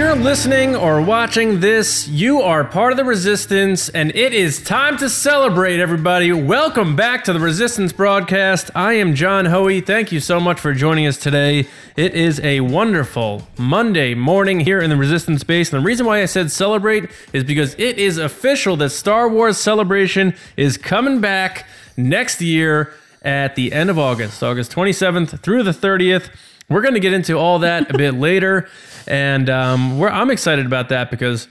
[0.00, 4.96] You're listening or watching this, you are part of the resistance, and it is time
[4.96, 6.32] to celebrate, everybody.
[6.32, 8.70] Welcome back to the Resistance broadcast.
[8.74, 9.82] I am John Hoey.
[9.82, 11.68] Thank you so much for joining us today.
[11.96, 15.70] It is a wonderful Monday morning here in the Resistance base.
[15.70, 19.58] And the reason why I said celebrate is because it is official that Star Wars
[19.58, 25.72] Celebration is coming back next year at the end of August, August 27th through the
[25.72, 26.30] 30th.
[26.70, 28.68] We're going to get into all that a bit later.
[29.06, 31.48] And um, I'm excited about that because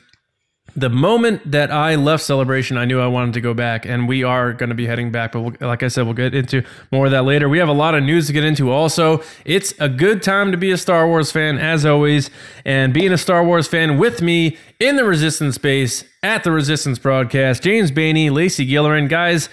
[0.76, 4.24] the moment that I left Celebration, I knew I wanted to go back, and we
[4.24, 5.32] are going to be heading back.
[5.32, 7.50] But we'll, like I said, we'll get into more of that later.
[7.50, 9.22] We have a lot of news to get into also.
[9.46, 12.30] It's a good time to be a Star Wars fan, as always.
[12.66, 17.00] And being a Star Wars fan with me in the Resistance space at the Resistance
[17.00, 19.10] broadcast, James Bainey, Lacey Gillerin.
[19.10, 19.50] Guys,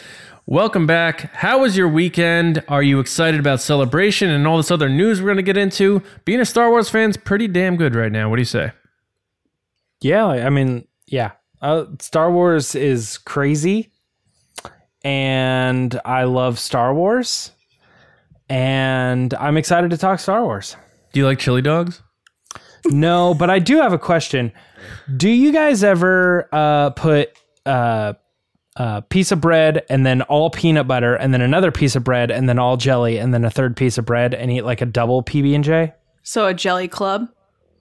[0.48, 1.34] Welcome back.
[1.34, 2.62] How was your weekend?
[2.68, 6.04] Are you excited about celebration and all this other news we're going to get into?
[6.24, 8.30] Being a Star Wars fan's pretty damn good right now.
[8.30, 8.70] What do you say?
[10.00, 11.32] Yeah, I mean, yeah.
[11.60, 13.90] Uh, Star Wars is crazy,
[15.02, 17.50] and I love Star Wars,
[18.48, 20.76] and I'm excited to talk Star Wars.
[21.12, 22.02] Do you like chili dogs?
[22.84, 24.52] No, but I do have a question.
[25.16, 28.12] Do you guys ever uh, put uh,
[28.76, 32.30] a piece of bread and then all peanut butter and then another piece of bread
[32.30, 34.86] and then all jelly and then a third piece of bread and eat like a
[34.86, 35.92] double PB and J?
[36.22, 37.28] So a jelly club?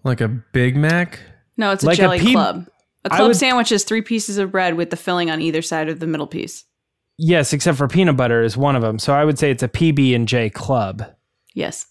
[0.03, 1.19] Like a Big Mac?
[1.57, 2.67] No, it's a Like a jelly P- club.
[3.03, 5.89] A club would- sandwich is three pieces of bread with the filling on either side
[5.89, 6.63] of the middle piece.
[7.17, 8.99] Yes, except for peanut butter is one of them.
[8.99, 11.03] So I would say it's a PB and J club.
[11.53, 11.85] Yes.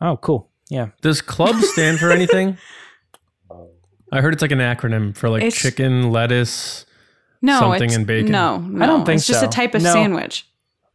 [0.00, 0.50] Oh, cool.
[0.68, 0.88] Yeah.
[1.00, 2.56] Does club stand for anything?
[4.12, 6.86] I heard it's like an acronym for like It's- chicken, lettuce.
[7.42, 8.32] No, Something it's, in bacon?
[8.32, 9.92] No, no, I don't think it's just a type of No.
[9.92, 10.46] sandwich.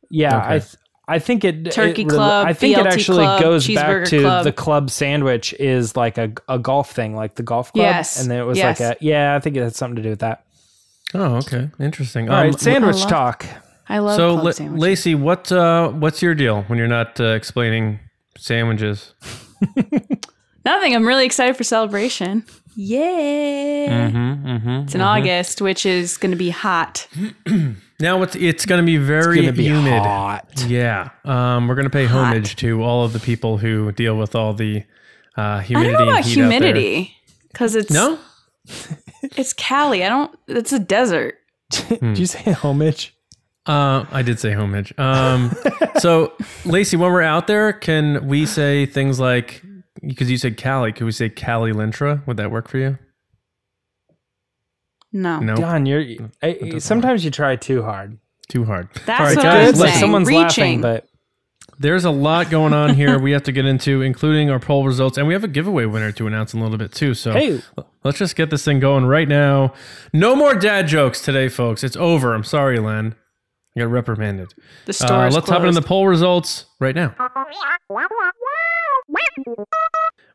[0.10, 0.48] Yeah, Okay.
[0.48, 0.76] I th-
[1.10, 4.22] I think it Turkey it club, I think it actually club, goes back cheeseburger to
[4.22, 4.44] club.
[4.44, 7.84] the club sandwich is like a, a golf thing, like the golf club.
[7.84, 8.80] Yes, and then it was yes.
[8.80, 9.36] like a yeah.
[9.36, 10.44] I think it had something to do with that.
[11.14, 11.70] Oh, okay.
[11.80, 12.30] Interesting.
[12.30, 13.46] All right, Um, sandwich I love- talk.
[13.90, 14.82] I love so, club La- sandwiches.
[14.82, 18.00] Lacey, what uh, what's your deal when you're not uh, explaining
[18.38, 19.14] sandwiches?
[20.66, 20.94] Nothing.
[20.96, 22.44] I'm really excited for celebration.
[22.80, 24.10] Yeah.
[24.12, 24.70] Mm-hmm, mm-hmm.
[24.84, 27.08] It's in August, which is going to be hot.
[28.00, 30.04] Now it's it's going to be very It's gonna be humid.
[30.04, 30.64] hot.
[30.68, 34.36] Yeah, um, we're going to pay homage to all of the people who deal with
[34.36, 34.84] all the
[35.36, 35.94] uh, I humidity.
[35.98, 36.60] don't know about and heat out there.
[36.60, 37.16] humidity
[37.52, 38.20] because it's No,
[39.24, 40.06] it's Cali.
[40.06, 40.38] I don't.
[40.48, 41.40] It's a desert.
[41.72, 43.16] Did you say homage?
[43.66, 44.94] uh, I did say homage.
[45.00, 45.56] Um,
[45.98, 46.34] so
[46.66, 49.64] Lacey, when we're out there, can we say things like
[50.08, 50.92] because you said Cali?
[50.94, 52.24] Could we say Cali Lintra?
[52.26, 52.98] Would that work for you?
[55.14, 55.40] No.
[55.40, 56.04] No, Don, you're.
[56.42, 58.18] I, doesn't sometimes you try too hard.
[58.50, 58.90] too hard.
[59.06, 60.00] That's All right, what guys, I'm Good, like saying.
[60.02, 60.82] someone's Reaching.
[60.82, 61.08] laughing, but
[61.80, 63.18] There's a lot going on here.
[63.20, 66.12] we have to get into, including our poll results, and we have a giveaway winner
[66.12, 67.14] to announce in a little bit too.
[67.14, 67.62] So hey,
[68.04, 69.74] let's just get this thing going right now.
[70.14, 71.84] No more dad jokes today, folks.
[71.84, 72.34] It's over.
[72.34, 73.16] I'm sorry, Len.
[73.76, 74.54] I got reprimanded.
[74.86, 75.78] The store Uh, let's hop into closed.
[75.78, 77.16] the poll results right now.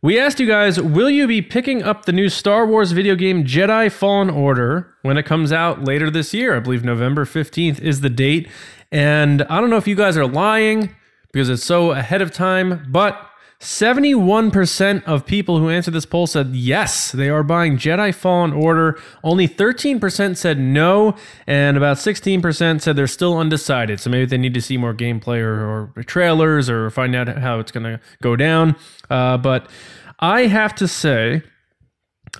[0.03, 3.45] We asked you guys, will you be picking up the new Star Wars video game
[3.45, 6.57] Jedi Fallen Order when it comes out later this year?
[6.57, 8.49] I believe November 15th is the date.
[8.91, 10.95] And I don't know if you guys are lying
[11.33, 13.29] because it's so ahead of time, but
[13.63, 18.99] 71% of people who answered this poll said yes, they are buying Jedi Fallen Order.
[19.23, 21.15] Only 13% said no,
[21.47, 24.01] and about 16% said they're still undecided.
[24.01, 27.61] So maybe they need to see more gameplay or, or trailers or find out how
[27.61, 28.75] it's going to go down.
[29.09, 29.71] Uh, but
[30.19, 31.45] I have to say,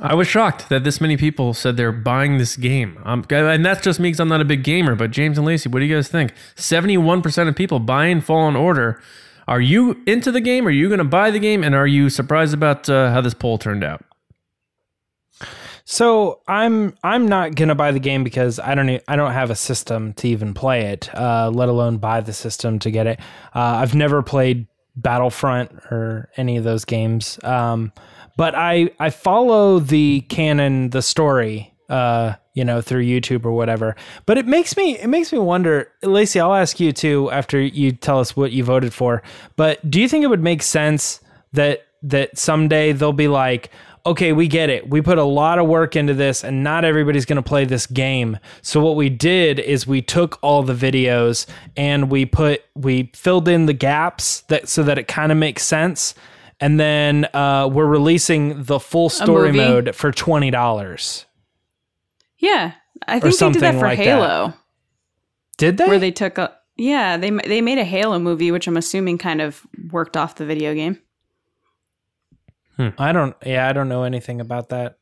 [0.01, 2.99] I was shocked that this many people said they're buying this game.
[3.05, 4.97] Um, and that's just me because I'm not a big gamer.
[4.97, 6.35] But James and Lacey, what do you guys think?
[6.57, 9.01] 71% of people buying Fallen Order.
[9.49, 10.67] Are you into the game?
[10.67, 11.65] Are you going to buy the game?
[11.65, 14.05] And are you surprised about uh, how this poll turned out?
[15.85, 19.57] So I'm I'm not gonna buy the game because I don't I don't have a
[19.57, 23.21] system to even play it, uh, let alone buy the system to get it.
[23.55, 27.93] Uh, I've never played Battlefront or any of those games, um,
[28.37, 33.97] but I I follow the canon, the story, uh, you know, through YouTube or whatever.
[34.27, 36.41] But it makes me it makes me wonder, Lacey.
[36.41, 39.23] I'll ask you too after you tell us what you voted for.
[39.57, 41.21] But do you think it would make sense
[41.53, 43.71] that that someday they'll be like?
[44.05, 44.89] okay, we get it.
[44.89, 47.87] We put a lot of work into this, and not everybody's going to play this
[47.87, 48.39] game.
[48.61, 51.47] So what we did is we took all the videos
[51.77, 55.63] and we put we filled in the gaps that so that it kind of makes
[55.63, 56.15] sense.
[56.61, 61.27] And then uh, we're releasing the full story mode for twenty dollars.
[62.43, 62.73] Yeah,
[63.09, 64.05] I think they did that for like that.
[64.05, 64.53] Halo,
[65.57, 65.87] Did they?
[65.87, 69.41] where they took a yeah they they made a Halo movie, which I'm assuming kind
[69.41, 70.99] of worked off the video game.
[72.77, 72.89] Hmm.
[72.99, 73.37] I don't.
[73.47, 74.99] Yeah, I don't know anything about that.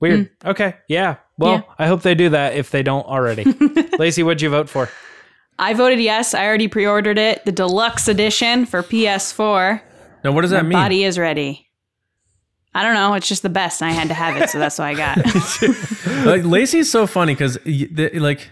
[0.00, 0.30] Weird.
[0.42, 0.48] Hmm.
[0.50, 0.74] Okay.
[0.88, 1.16] Yeah.
[1.38, 1.62] Well, Yeah.
[1.78, 3.44] I hope they do that if they don't already.
[3.98, 4.88] Lacey, what'd you vote for?
[5.58, 6.34] I voted yes.
[6.34, 9.80] I already pre-ordered it, the deluxe edition for PS4.
[10.24, 10.72] Now, what does that mean?
[10.72, 11.68] Body is ready.
[12.74, 13.14] I don't know.
[13.14, 15.18] It's just the best, and I had to have it, so that's what I got.
[16.26, 17.58] like Lacey's so funny because
[18.14, 18.48] like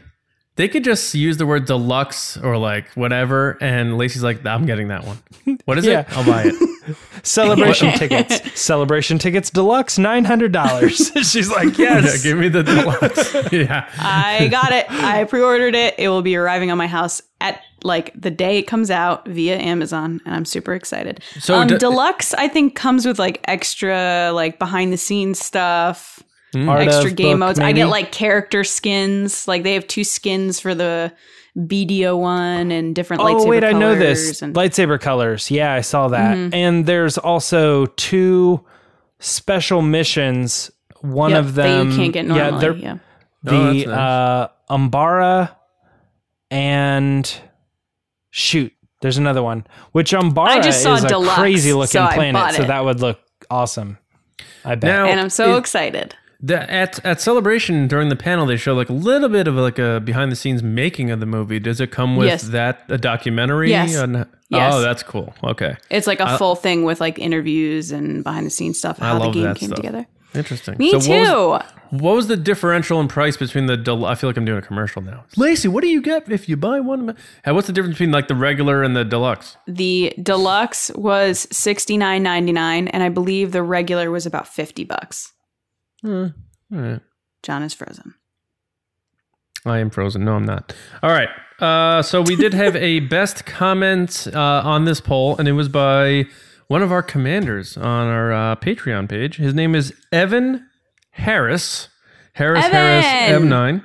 [0.56, 4.88] they could just use the word deluxe or like whatever, and Lacey's like, I'm getting
[4.88, 5.18] that one.
[5.64, 6.00] What is Yeah.
[6.00, 6.06] it?
[6.18, 6.96] I'll buy it.
[7.22, 8.60] Celebration tickets.
[8.60, 11.10] Celebration tickets deluxe, nine hundred dollars.
[11.22, 12.22] She's like, Yeah, yes.
[12.22, 13.52] give me the deluxe.
[13.52, 13.88] yeah.
[13.98, 14.90] I got it.
[14.90, 15.94] I pre-ordered it.
[15.98, 19.56] It will be arriving on my house at like the day it comes out via
[19.58, 21.22] Amazon, and I'm super excited.
[21.38, 26.22] So um, d- deluxe, I think, comes with like extra like behind the scenes stuff,
[26.54, 27.58] Art extra game book, modes.
[27.58, 29.46] I get like character skins.
[29.48, 31.12] Like they have two skins for the
[31.56, 34.22] BDO one and different lightsaber Oh wait, I know this.
[34.24, 35.50] colors and- Lightsaber colors.
[35.50, 36.36] Yeah, I saw that.
[36.54, 38.64] And there's also two
[39.18, 40.70] special missions.
[41.00, 42.60] One Yep, of them that you can't get Yeah, normally.
[42.60, 42.98] they're Yeah,
[43.42, 43.86] the Oh, nice.
[43.86, 45.56] uh Umbara
[46.50, 47.40] and
[48.30, 48.72] shoot,
[49.02, 49.66] there's another one.
[49.92, 53.00] Which Umbara I just saw is a Deluxe, crazy looking so planet, so that would
[53.00, 53.98] look awesome.
[54.64, 54.88] I bet.
[54.90, 56.14] Now, and I'm so it- excited.
[56.42, 59.78] The, at at celebration during the panel, they show like a little bit of like
[59.78, 61.58] a behind the scenes making of the movie.
[61.58, 62.42] Does it come with Yes.
[62.44, 63.68] that a documentary?
[63.68, 63.94] Yes.
[63.98, 64.72] on- oh, Yes.
[64.74, 65.34] Oh, that's cool.
[65.44, 69.02] Okay, It's like a uh, full thing with like interviews and behind the scenes stuff.
[69.02, 69.76] I How the game that came stuff.
[69.76, 70.06] together.
[70.34, 70.76] interesting.
[70.78, 71.10] Me So too.
[71.10, 73.76] What was, what was the differential in price between the?
[73.76, 75.24] Del- I feel like I'm doing a commercial now.
[75.36, 77.16] Lacey, what do you get if you buy one?
[77.44, 79.56] Hey, what's the difference between like the regular and the deluxe?
[79.66, 84.84] The deluxe was sixty nine ninety nine, and I believe the regular was about fifty
[84.84, 85.32] bucks.
[86.04, 86.32] All
[86.70, 87.00] right.
[87.42, 88.14] John is frozen.
[89.66, 90.24] I am frozen.
[90.24, 90.74] No, I'm not.
[91.02, 91.28] All right.
[91.58, 95.68] Uh, so we did have a best comment uh, on this poll, and it was
[95.68, 96.26] by
[96.68, 99.36] one of our commanders on our uh, Patreon page.
[99.36, 100.69] His name is Evan
[101.20, 101.88] Harris.
[102.32, 103.84] Harris Harris M9.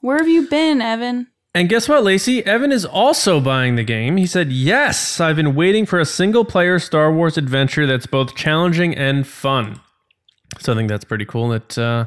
[0.00, 1.28] Where have you been, Evan?
[1.54, 2.44] And guess what, Lacey?
[2.46, 4.16] Evan is also buying the game.
[4.16, 8.34] He said, Yes, I've been waiting for a single player Star Wars adventure that's both
[8.34, 9.80] challenging and fun.
[10.58, 12.06] So I think that's pretty cool that uh,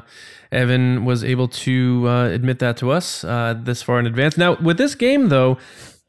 [0.50, 4.36] Evan was able to uh, admit that to us uh, this far in advance.
[4.36, 5.58] Now, with this game, though,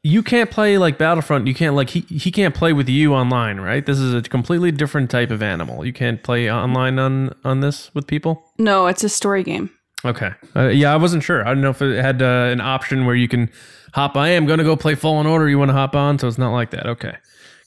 [0.02, 1.46] you can't play like Battlefront.
[1.46, 3.84] You can't, like, he, he can't play with you online, right?
[3.84, 5.84] This is a completely different type of animal.
[5.84, 8.44] You can't play online on, on this with people?
[8.58, 9.70] No, it's a story game.
[10.04, 10.30] Okay.
[10.54, 11.42] Uh, yeah, I wasn't sure.
[11.42, 13.50] I don't know if it had uh, an option where you can
[13.92, 14.16] hop.
[14.16, 15.48] I am going to go play Fallen Order.
[15.48, 16.18] You want to hop on?
[16.18, 16.86] So it's not like that.
[16.86, 17.16] Okay.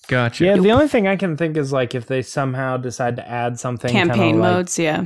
[0.08, 0.44] Gotcha.
[0.46, 3.60] yeah, the only thing I can think is like if they somehow decide to add
[3.60, 5.06] something kinda Campaign like- modes, yeah.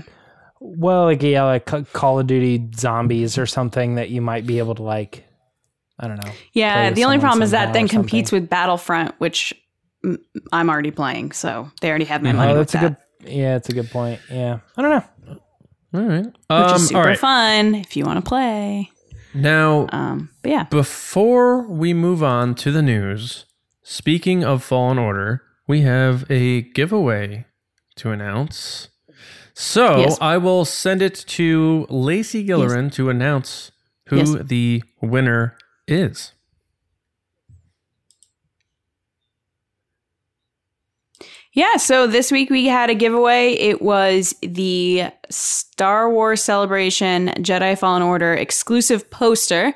[0.60, 4.74] Well, like yeah, like Call of Duty Zombies or something that you might be able
[4.75, 5.24] to like.
[6.00, 6.31] I don't know.
[6.53, 8.00] Yeah, the only problem is that then or something.
[8.00, 9.53] competes with Battlefront, which
[10.51, 13.01] I'm already playing, so they already have my money Oh, with that's a that.
[13.24, 13.31] good.
[13.31, 14.19] Yeah, it's a good point.
[14.30, 15.38] Yeah, I don't know.
[15.94, 16.25] All right.
[16.25, 17.17] which Um, is super all right.
[17.17, 18.91] fun if you want to play.
[19.34, 23.46] Now, Um, but yeah, before we move on to the news,
[23.84, 27.46] speaking of Fallen Order, we have a giveaway
[27.96, 28.89] to announce.
[29.53, 30.17] So Yes.
[30.22, 33.72] I will send it to Lacey Gillerin to announce
[34.08, 34.36] who Yes.
[34.43, 36.32] the winner is.
[41.56, 43.54] Yeah, so this week we had a giveaway.
[43.54, 49.74] It was the Star Wars Celebration Jedi Fallen Order exclusive poster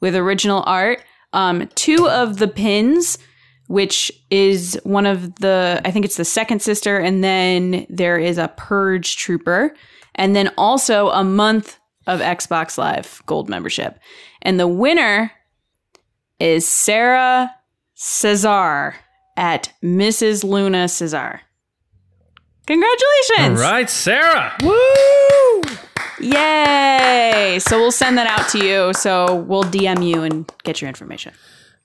[0.00, 1.04] with original art.
[1.34, 3.18] Um, two of the pins,
[3.66, 8.38] which is one of the, I think it's the second sister, and then there is
[8.38, 9.74] a Purge Trooper,
[10.14, 13.98] and then also a month of Xbox Live Gold membership.
[14.40, 15.30] And the winner
[16.40, 17.54] is Sarah
[17.94, 18.94] Cesar
[19.36, 20.44] at Mrs.
[20.44, 21.40] Luna Cesar.
[22.66, 23.60] Congratulations!
[23.60, 24.54] right, Sarah.
[24.62, 25.62] Woo!
[26.20, 27.58] Yay!
[27.60, 28.92] So we'll send that out to you.
[28.94, 31.32] So we'll DM you and get your information.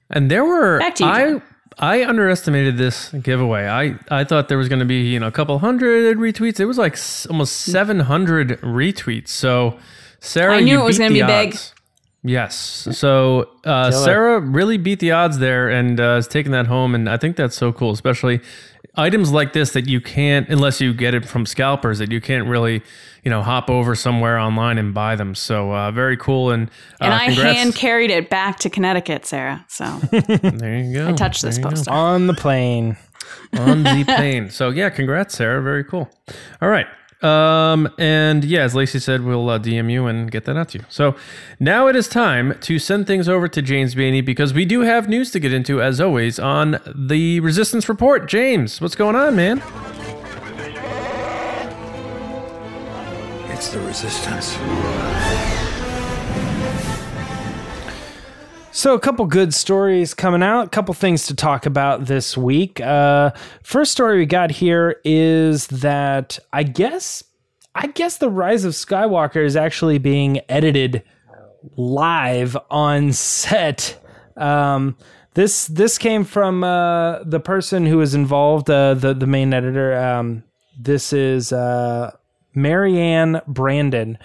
[0.09, 1.41] And there were Back to you, I John.
[1.79, 3.67] I underestimated this giveaway.
[3.67, 6.59] I I thought there was going to be you know a couple hundred retweets.
[6.59, 9.29] It was like s- almost seven hundred retweets.
[9.29, 9.79] So
[10.19, 11.57] Sarah, I knew you it was gonna the be big.
[12.23, 12.87] Odds.
[12.87, 12.97] Yes.
[12.97, 16.95] So uh, Sarah really beat the odds there and uh, has taken that home.
[16.95, 18.41] And I think that's so cool, especially
[18.95, 22.47] items like this that you can't, unless you get it from scalpers, that you can't
[22.47, 22.81] really,
[23.23, 25.35] you know, hop over somewhere online and buy them.
[25.35, 26.51] So uh, very cool.
[26.51, 26.69] And,
[27.01, 27.57] uh, And I congrats.
[27.57, 29.65] hand carried it back to Connecticut, Sarah.
[29.67, 31.09] So there you go.
[31.09, 31.75] I touched this There you go.
[31.75, 31.91] poster.
[31.91, 32.95] On the plane.
[33.53, 34.49] on the plane.
[34.49, 35.61] So yeah, congrats, Sarah.
[35.61, 36.09] Very cool.
[36.61, 36.87] All right.
[37.23, 40.79] Um, and yeah, as Lacey said, we'll uh, DM you and get that out to
[40.79, 40.85] you.
[40.89, 41.15] So
[41.59, 45.07] now it is time to send things over to James Beanie because we do have
[45.07, 48.27] news to get into, as always, on the Resistance Report.
[48.27, 49.63] James, what's going on, man?
[53.49, 55.22] It's the Resistance.
[58.75, 62.81] So, a couple good stories coming out, a couple things to talk about this week.
[62.81, 63.29] Uh,
[63.61, 67.23] first story we got here is that I guess,
[67.75, 71.03] I guess the Rise of Skywalker is actually being edited
[71.77, 74.03] live on set.
[74.37, 74.97] Um,
[75.35, 79.95] this this came from uh, the person who was involved, uh, the the main editor.
[79.95, 80.45] Um,
[80.79, 82.09] this is uh,
[82.55, 84.17] Maryann Brandon,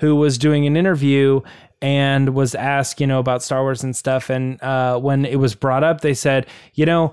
[0.00, 1.40] who was doing an interview
[1.84, 4.30] and was asked, you know, about Star Wars and stuff.
[4.30, 7.12] And uh, when it was brought up, they said, you know,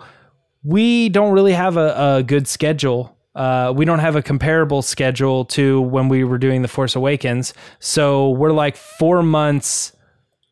[0.63, 3.17] we don't really have a, a good schedule.
[3.35, 7.53] Uh, we don't have a comparable schedule to when we were doing The Force Awakens.
[7.79, 9.91] So we're like four months,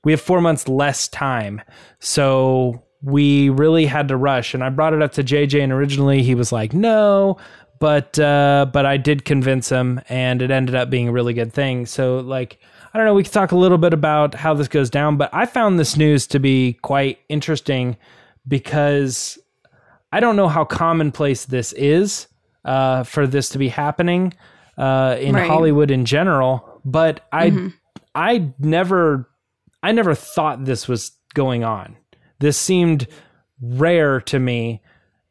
[0.04, 1.62] we have four months less time.
[2.00, 4.54] So we really had to rush.
[4.54, 7.38] And I brought it up to JJ, and originally he was like, no.
[7.80, 11.54] But uh, but I did convince him, and it ended up being a really good
[11.54, 11.86] thing.
[11.86, 12.60] So like
[12.94, 15.30] I don't know, we could talk a little bit about how this goes down, but
[15.34, 17.98] I found this news to be quite interesting
[18.48, 19.38] because
[20.12, 22.28] I don't know how commonplace this is
[22.66, 24.34] uh, for this to be happening
[24.78, 25.48] uh, in Right.
[25.48, 27.72] Hollywood in general, but I
[28.16, 29.30] I never
[29.84, 31.96] I never thought this was going on.
[32.40, 33.08] This seemed
[33.62, 34.82] rare to me,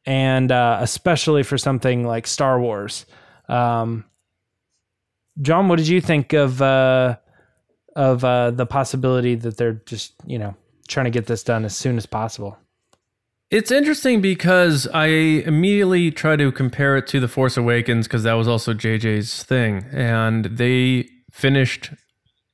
[0.07, 3.05] and uh, especially for something like Star Wars.
[3.49, 4.05] Um,
[5.41, 7.17] John, what did you think of uh,
[7.99, 10.55] of uh, the possibility that they're just you know
[10.87, 12.57] trying to get this done as soon as possible?
[13.51, 18.35] It's interesting because I immediately try to compare it to The Force Awakens because that
[18.35, 19.87] was also JJ's thing.
[19.91, 21.93] And they finished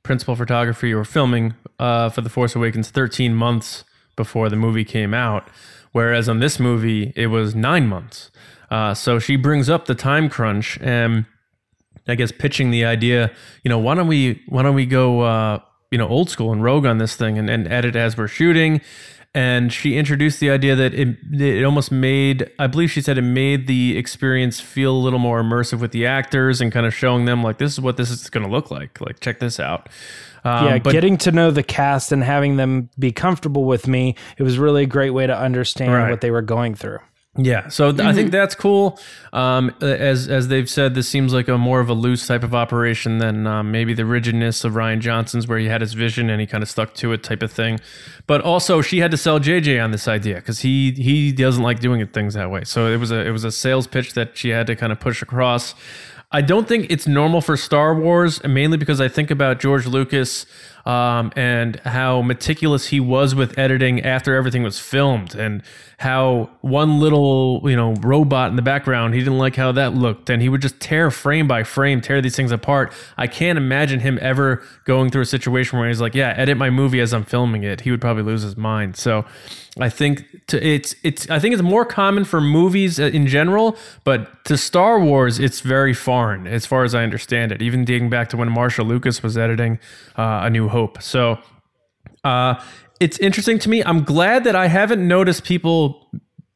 [0.05, 3.85] principal photography or filming uh, for The Force Awakens 13 months
[4.15, 5.49] before the movie came out.
[5.91, 8.31] Whereas on this movie, it was nine months.
[8.71, 11.27] Uh, so she brings up the time crunch and
[12.07, 13.31] I guess pitching the idea,
[13.63, 16.63] you know, why don't we why don't we go uh, you know, old school and
[16.63, 18.81] rogue on this thing and, and edit as we're shooting.
[19.37, 23.23] And she introduced the idea that it it almost made I believe she said it
[23.23, 27.25] made the experience feel a little more immersive with the actors and kind of showing
[27.25, 29.01] them like this is what this is going to look like.
[29.01, 29.89] Like check this out.
[30.45, 34.15] Um, yeah, but getting to know the cast and having them be comfortable with me,
[34.37, 36.11] it was really a great way to understand Right.
[36.11, 36.99] what they were going through.
[37.37, 38.99] Yeah, so th- I think that's cool.
[39.33, 42.55] Um, as as they've said, this seems like a more of a loose type of
[42.55, 46.41] operation than um, maybe the rigidness of Rian Johnson's, where he had his vision and
[46.41, 47.81] he kind of stuck to it, type of thing.
[48.29, 51.81] But also, she had to sell JJ on this idea because he he doesn't like
[51.81, 52.63] doing things that way.
[52.63, 55.01] So it was a it was a sales pitch that she had to kind of
[55.01, 55.75] push across.
[56.31, 60.47] I don't think it's normal for Star Wars, mainly because I think about George Lucas
[60.87, 65.63] um, and how meticulous he was with editing after everything was filmed, and
[65.99, 70.29] how one little you know robot in the background he didn't like how that looked,
[70.29, 72.93] and he would just tear frame by frame, tear these things apart.
[73.17, 76.71] I can't imagine him ever going through a situation where he's like, "Yeah, edit my
[76.71, 78.97] movie as I'm filming it." He would probably lose his mind.
[78.97, 79.25] So.
[79.81, 83.77] I think to, it's it's I think it's more common for movies uh, in general,
[84.05, 87.61] but to Star Wars it's very foreign as far as I understand it.
[87.61, 89.81] Even dating back to when Marcia Lucas was editing
[90.17, 91.01] uh, A New Hope.
[91.01, 91.39] So
[92.25, 92.61] uh,
[92.99, 93.85] it's interesting to me.
[93.85, 96.11] I'm glad that I haven't noticed people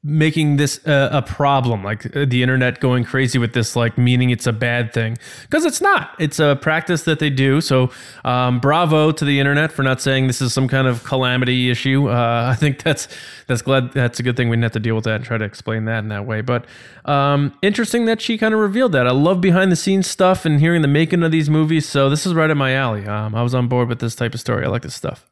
[0.09, 4.47] making this a problem like uh, the internet going crazy with this like meaning it's
[4.47, 5.19] a bad thing.
[5.43, 6.15] Because it's not.
[6.19, 7.61] It's a practice that they do.
[7.61, 7.91] So
[8.25, 12.09] um, bravo to the internet for not saying this is some kind of calamity issue.
[12.09, 13.07] Uh, i think that's
[13.47, 15.37] that's glad that's a good thing we didn't have to deal with that and try
[15.37, 16.41] to explain that in that way.
[16.41, 16.65] But
[17.05, 19.07] um, interesting that she kind of revealed that.
[19.07, 22.25] I love behind the scenes stuff and hearing the making of these movies so this
[22.25, 23.07] is right in my alley.
[23.07, 24.65] Um, i was on board with this type of story.
[24.65, 25.27] I like this stuff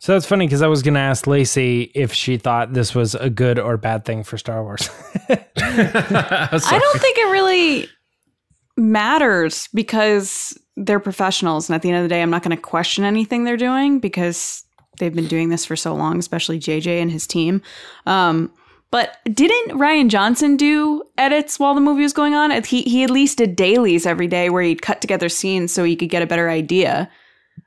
[0.00, 3.16] So that's funny because I was going to ask Lacey if she thought this was
[3.16, 4.88] a good or bad thing for Star Wars.
[5.28, 7.88] I don't think it really
[8.76, 11.68] matters because they're professionals.
[11.68, 13.98] And at the end of the day, I'm not going to question anything they're doing
[13.98, 14.64] because
[14.98, 17.60] they've been doing this for so long, especially JJ and his team.
[18.06, 18.52] Um,
[18.90, 22.50] but didn't Rian Johnson do edits while the movie was going on?
[22.62, 25.96] He, he at least did dailies every day where he'd cut together scenes so he
[25.96, 27.10] could get a better idea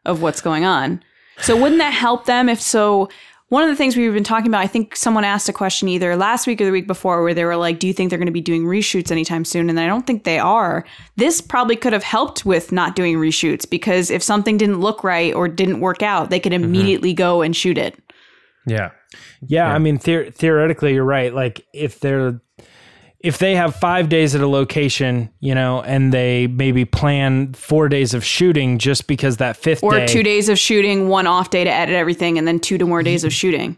[0.06, 1.04] of what's going on.
[1.40, 3.10] So wouldn't that help them if so?
[3.50, 6.16] One of the things we've been talking about, I think someone asked a question either
[6.16, 8.28] last week or the week before where they were like, Do you think they're going
[8.28, 9.70] to be doing reshoots anytime soon?
[9.70, 10.86] And I don't think they are.
[11.18, 15.34] This probably could have helped with not doing reshoots because if something didn't look right
[15.34, 16.64] or didn't work out, they could mm-hmm.
[16.64, 17.98] immediately go and shoot it.
[18.66, 18.92] yeah
[19.48, 21.34] yeah, I mean, theor- theoretically, you're right.
[21.34, 22.40] Like if they're
[23.24, 27.88] if they have five days at a location, you know, and they maybe plan four
[27.90, 31.50] days of shooting just because that fifth Or day, two days of shooting, one off
[31.52, 33.78] day to edit everything, and then two to more days of shooting.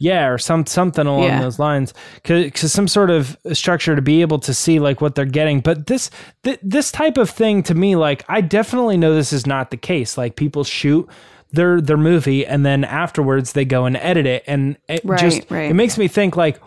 [0.00, 1.40] yeah, or some something along Yeah.
[1.42, 1.92] those lines,
[2.22, 5.60] because some sort of structure to be able to see like what they're getting.
[5.60, 6.10] But this
[6.42, 9.76] th- this type of thing to me, like I definitely know this is not the
[9.76, 10.16] case.
[10.18, 11.06] Like people shoot
[11.52, 15.50] their their movie and then afterwards they go and edit it, and it Right, just
[15.50, 15.70] right.
[15.70, 16.60] it makes me think like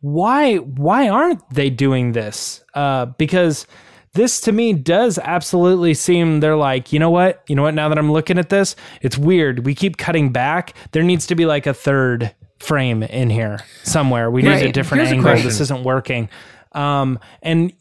[0.00, 2.64] why why aren't they doing this?
[2.74, 3.66] Uh, because
[4.14, 7.42] this to me does absolutely seem they're like, you know what?
[7.48, 7.74] You know what?
[7.74, 9.64] Now that I'm looking at this, it's weird.
[9.64, 10.74] We keep cutting back.
[10.90, 14.30] There needs to be like a third frame in here somewhere.
[14.30, 15.24] We need a different Here's angle.
[15.30, 15.48] question.
[15.48, 16.28] This isn't working.
[16.72, 17.72] Um, and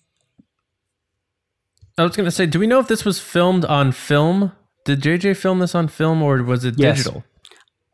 [1.97, 4.53] I was going to say, do we know if this was filmed on film?
[4.85, 6.97] Did JJ film this on film or was it Yes.
[6.97, 7.23] digital?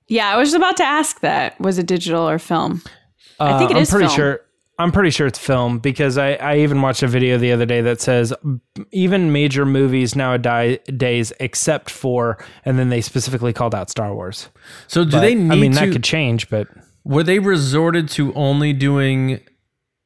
[0.08, 1.60] Yeah, I was about to ask that.
[1.60, 2.82] Was it digital or film?
[3.40, 4.16] I think it uh, I'm is pretty film.
[4.16, 4.40] sure.
[4.80, 7.82] I'm pretty sure it's film because I, I even watched a video the other day
[7.82, 8.32] that says
[8.92, 14.50] even major movies nowadays, except for, and then they specifically called out Star Wars.
[14.86, 15.80] So do But, they need I mean, to?
[15.80, 16.68] that could change, but
[17.04, 19.40] were they resorted to only doing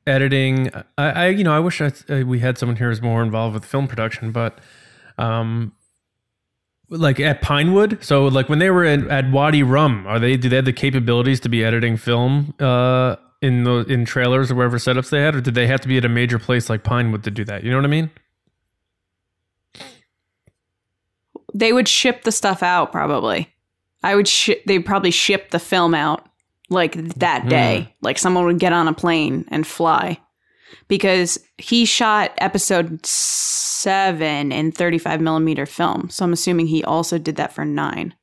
[0.08, 0.72] editing?
[0.98, 3.54] I, I you know, I wish I, uh, we had someone here who's more involved
[3.54, 4.60] with film production, but
[5.18, 5.74] um,
[6.92, 8.04] like at Pinewood.
[8.04, 10.74] So like when they were in, at Wadi Rum, are they do they have the
[10.74, 15.36] capabilities to be editing film uh in the in trailers or wherever setups they had,
[15.36, 17.64] or did they have to be at a major place like Pinewood to do that?
[17.64, 18.12] You know what I mean?
[21.54, 23.50] They would ship the stuff out probably.
[24.04, 24.64] I would ship.
[24.66, 26.28] They'd probably ship the film out
[26.70, 27.94] like that day.
[28.02, 30.20] Like someone would get on a plane and fly
[30.88, 36.10] because he shot episode seven in 35 millimeter film.
[36.10, 38.14] So I'm assuming he also did that for nine.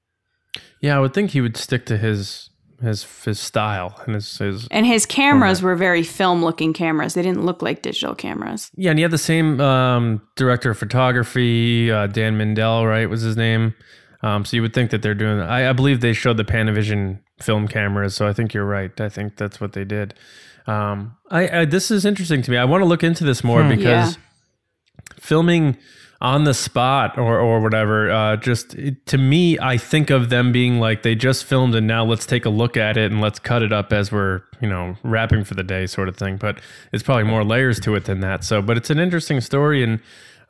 [0.81, 4.69] Yeah, I would think he would stick to his his his style and his his
[4.71, 7.15] And his cameras were very film looking cameras.
[7.15, 8.71] They didn't look like digital cameras.
[8.77, 13.11] Yeah, and he had the same um, director of photography, uh, Dan Mindel, right?
[13.11, 13.75] Was his name?
[14.23, 15.41] Um, so you would think that they're doing.
[15.41, 18.99] I, I believe they showed the Panavision film cameras, so I think you're right.
[19.01, 20.15] I think that's what they did.
[20.67, 22.57] Um, I, I this is interesting to me.
[22.57, 24.23] I want to look into this more because Yeah.
[25.17, 25.77] filming
[26.21, 30.51] on the spot or or whatever uh just it- to me i think of them
[30.51, 33.39] being like they just filmed and now let's take a look at it and let's
[33.39, 36.61] cut it up as we're you know wrapping for the day sort of thing but
[36.93, 40.01] it's probably more layers to it than that so but it's an interesting story and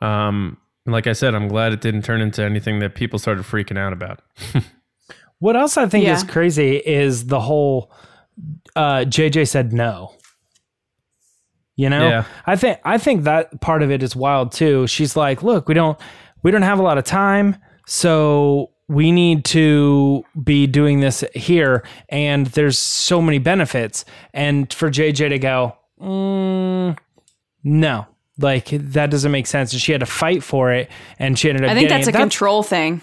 [0.01, 3.77] um like i said i'm glad it didn't turn into anything that people started freaking
[3.77, 4.21] out about
[5.39, 7.91] What else I think is crazy is the whole
[8.75, 10.13] uh, JJ said no.
[11.75, 12.23] You know, Yeah.
[12.45, 14.85] I think I think that part of it is wild too.
[14.87, 15.97] She's like, "Look, we don't
[16.43, 17.55] we don't have a lot of time,
[17.87, 24.89] so we need to be doing this here, and there's so many benefits." And for
[24.89, 26.97] JJ to go, mm,
[27.63, 31.47] "No, like that doesn't make sense," and she had to fight for it, and she
[31.47, 31.71] ended up.
[31.71, 32.15] I think getting that's it.
[32.15, 32.99] a control thing.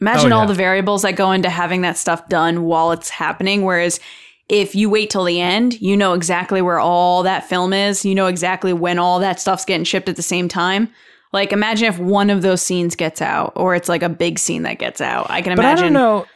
[0.00, 3.64] Imagine Oh, all the variables that go into having that stuff done while it's happening.
[3.64, 4.00] Whereas
[4.48, 8.04] if you wait till the end, you know exactly where all that film is.
[8.04, 10.88] You know exactly when all that stuff's getting shipped at the same time.
[11.32, 14.62] Like imagine if one of those scenes gets out, or it's like a big scene
[14.64, 15.30] that gets out.
[15.30, 15.84] I can But imagine.
[15.84, 16.26] I don't know.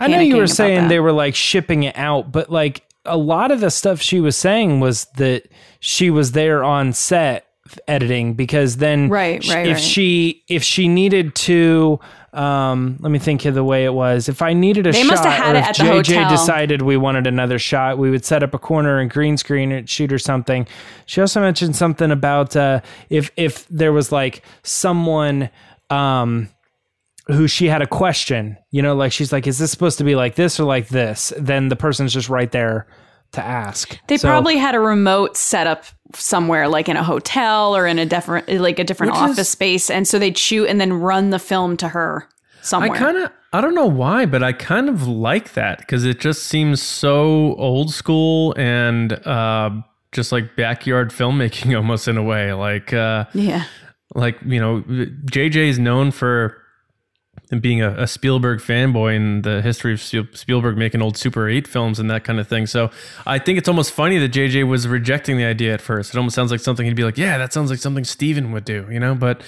[0.00, 0.88] I know you were saying that.
[0.88, 4.36] they were like shipping it out, but like a lot of the stuff she was
[4.36, 5.44] saying was that
[5.80, 7.46] she was there on set
[7.88, 9.82] editing because then Right, right, if right.
[9.82, 11.98] she if she needed to
[12.32, 14.28] um let me think of the way it was.
[14.28, 17.26] If i needed a They shot must have had or if jj decided we wanted
[17.26, 20.66] another shot we would set up a corner and green screen and shoot or something.
[21.06, 25.50] She also mentioned something about uh if if there was like someone
[25.90, 26.48] um
[27.28, 30.16] who she had a question, you know, like she's like, is this supposed to be
[30.16, 31.32] like this or like this?
[31.38, 32.86] Then the person's just right there
[33.32, 33.98] to ask.
[34.08, 37.98] They So- probably had a remote set up somewhere, like in a hotel or in
[37.98, 41.30] a different, like a different office is- space, and so they'd shoot and then run
[41.30, 42.28] the film to her
[42.60, 42.92] somewhere.
[42.92, 46.20] i kind of i don't know why but i kind of like that because it
[46.20, 49.68] just seems so old school and uh
[50.12, 53.64] just like backyard filmmaking almost in a way like uh yeah.
[54.14, 54.82] like you know
[55.26, 56.56] jj is known for
[57.60, 61.98] being a, a spielberg fanboy and the history of spielberg making old super 8 films
[61.98, 62.90] and that kind of thing so
[63.26, 66.34] i think it's almost funny that jj was rejecting the idea at first it almost
[66.34, 68.98] sounds like something he'd be like yeah that sounds like something steven would do you
[69.00, 69.42] know but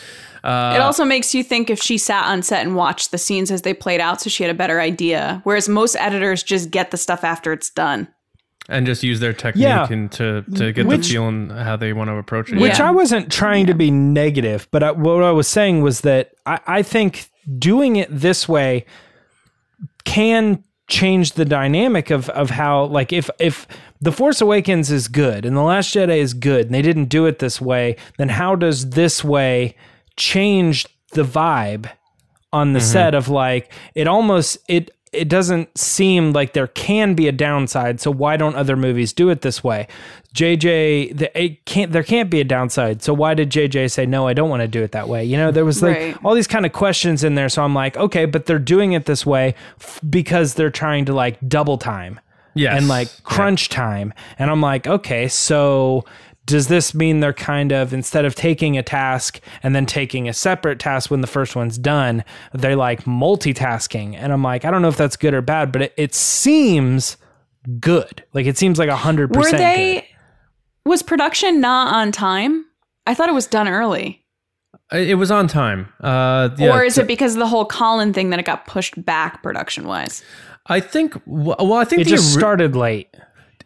[0.45, 3.51] uh It also makes you think if she sat on set and watched the scenes
[3.51, 5.41] as they played out, so she had a better idea.
[5.45, 8.09] Whereas most editors just get the stuff after it's done.
[8.69, 9.87] and just use their technique Yeah.
[9.91, 12.79] and to to get Which- the feel and how they want to approach it Which
[12.79, 12.89] Yeah.
[12.89, 16.61] I wasn't trying to be negative, but I, what I was saying was that I,
[16.67, 18.85] I think doing it this way
[20.05, 23.67] can change the dynamic of of how like if if
[24.01, 27.25] the Force Awakens is good and the Last Jedi is good and they didn't do
[27.25, 29.77] it this way, then how does this way
[30.17, 31.91] change the vibe
[32.53, 32.87] on the mm-hmm.
[32.87, 38.01] set of like it almost it it doesn't seem like there can be a downside.
[38.01, 39.87] So why don't other movies do it this way?
[40.35, 43.03] JJ, the, it can't there can't be a downside.
[43.03, 44.27] So why did JJ say no?
[44.27, 45.25] I don't want to do it that way.
[45.25, 46.19] You know, there was like Right.
[46.25, 47.49] all these kind of questions in there.
[47.49, 51.15] So I'm like, okay, but they're doing it this way f- because they're trying to
[51.15, 52.19] like double time
[52.55, 52.77] Yes.
[52.77, 54.13] and like crunch time.
[54.39, 56.05] And I'm like, okay, so
[56.47, 60.33] does this mean they're kind of instead of taking a task and then taking a
[60.35, 64.15] separate task when the first one's done, they're like multitasking?
[64.17, 67.17] And I'm like, I don't know if that's good or bad, but it, it seems
[67.81, 68.25] good.
[68.35, 69.77] Like it seems like a hundred percent Were percent.
[69.77, 70.09] they?
[70.85, 72.67] Was production not on time?
[73.07, 74.23] I thought it was done early.
[74.93, 75.91] It it was on time.
[76.01, 78.67] Uh, yeah, or is so- it because of the whole Colin thing that it got
[78.67, 80.23] pushed back production wise?
[80.67, 81.15] I think.
[81.27, 83.15] Well, I think It the just ori- started late.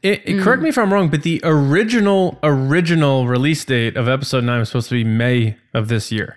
[0.03, 0.43] It, it- Mm.
[0.43, 4.69] Correct me if I'm wrong, but the original original release date of episode nine was
[4.69, 6.37] supposed to be May of this year,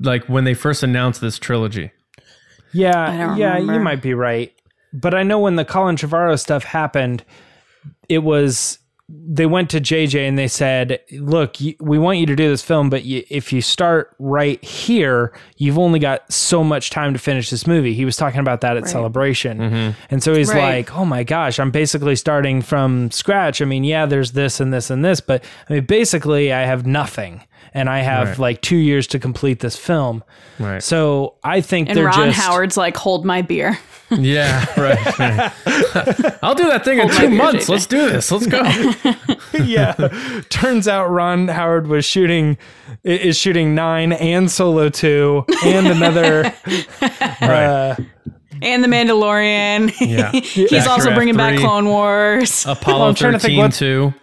[0.00, 1.92] like when they first announced this trilogy.
[2.72, 4.52] Yeah, don't yeah, you might be right.
[4.92, 7.24] But I know when the Colin Trevorrow stuff happened,
[8.08, 8.78] it was
[9.32, 12.90] they went to JJ and they said, "Look, we want you to do this film,
[12.90, 17.50] but y- if you start right here, you've only got so much time to finish
[17.50, 19.90] this movie." He was talking about that at Celebration, mm-hmm.
[20.10, 20.76] and so he's Right.
[20.86, 23.60] like, "Oh my gosh, I'm basically starting from scratch.
[23.62, 26.86] I mean, yeah, there's this and this and this, but I mean, basically, I have
[26.86, 27.42] nothing."
[27.72, 28.38] And I have Right.
[28.38, 30.24] like two years to complete this film.
[30.58, 30.82] Right.
[30.82, 33.78] So I think And they're Ron just Howard's like, hold my beer.
[34.12, 35.18] Yeah, right.
[35.20, 35.52] right.
[36.42, 37.66] I'll do that thing in two months.
[37.66, 37.68] JJ.
[37.68, 38.32] Let's do this.
[38.32, 38.60] Let's go.
[39.64, 39.92] yeah.
[40.48, 42.58] Turns out Ron Howard was shooting
[43.04, 46.42] is shooting nine and Solo two and another.
[47.40, 47.64] right.
[47.64, 47.96] Uh,
[48.60, 49.94] and The Mandalorian.
[50.00, 50.32] Yeah.
[50.32, 52.66] He's Back also bringing back Clone Wars.
[52.66, 54.14] Apollo I'm trying to think 13 what- too.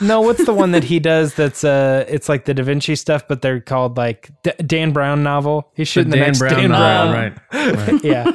[0.00, 1.34] No, what's the one that he does?
[1.34, 5.22] That's uh, it's like the Da Vinci stuff, but they're called like D- Dan Brown
[5.22, 5.70] novel.
[5.74, 7.40] He's The shooting the, Dan next Brown Dan novel, Brown.
[7.52, 7.76] right.
[7.92, 8.04] right.
[8.04, 8.32] Yeah.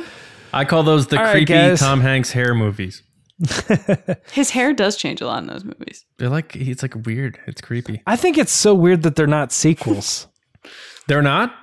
[0.51, 1.79] I call those the All right, creepy guys.
[1.79, 3.01] Tom Hanks hair movies.
[4.31, 6.05] His hair does change a lot in those movies.
[6.17, 7.39] They're like it's like weird.
[7.47, 8.01] It's creepy.
[8.05, 10.27] I think it's so weird that they're not sequels.
[11.07, 11.53] They're not.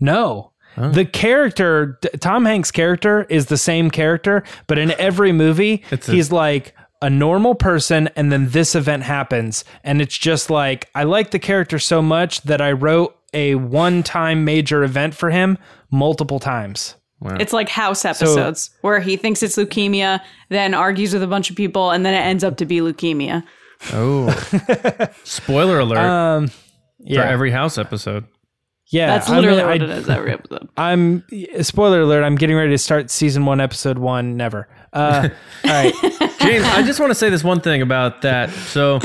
[0.00, 0.52] No.
[0.76, 6.30] The character, Tom Hanks' character, is the same character, but in every movie, a- he's
[6.32, 9.64] like a normal person, and then this event happens.
[9.84, 14.02] And it's just like, I like the character so much that I wrote a one
[14.02, 15.58] time major event for him
[15.90, 16.94] multiple times.
[17.38, 21.56] It's like House episodes where he thinks it's leukemia, then argues with a bunch of
[21.56, 23.44] people, and then it ends up to be leukemia.
[23.92, 24.28] Oh.
[25.24, 26.54] Spoiler alert Um, for
[26.98, 27.28] yeah.
[27.28, 28.24] every house episode.
[28.88, 29.06] yeah.
[29.06, 30.68] That's I mean, literally I- what it is every episode.
[30.76, 31.24] I'm
[31.62, 32.24] spoiler alert.
[32.24, 34.36] I'm getting ready to start season one, episode one.
[34.36, 34.68] Never.
[34.92, 35.28] Uh,
[35.64, 35.94] all right.
[36.40, 38.50] James, I just want to say this one thing about that.
[38.50, 39.00] So,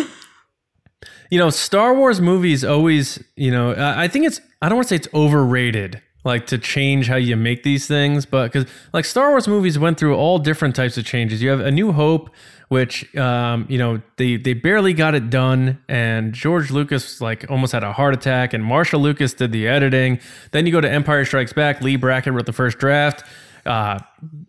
[1.29, 4.89] you know, Star Wars movies always, you know, I think it's, I don't want to
[4.89, 9.29] say it's overrated, like to change how you make these things, but because like Star
[9.29, 11.41] Wars movies went through all different types of changes.
[11.41, 12.29] You have A New Hope,
[12.69, 17.71] which, um, you know, they, they barely got it done, and George Lucas like almost
[17.71, 20.19] had a heart attack, and Marcia Lucas did the editing.
[20.51, 23.23] Then you go to Empire Strikes Back, Leigh Brackett wrote the first draft
[23.67, 23.99] uh,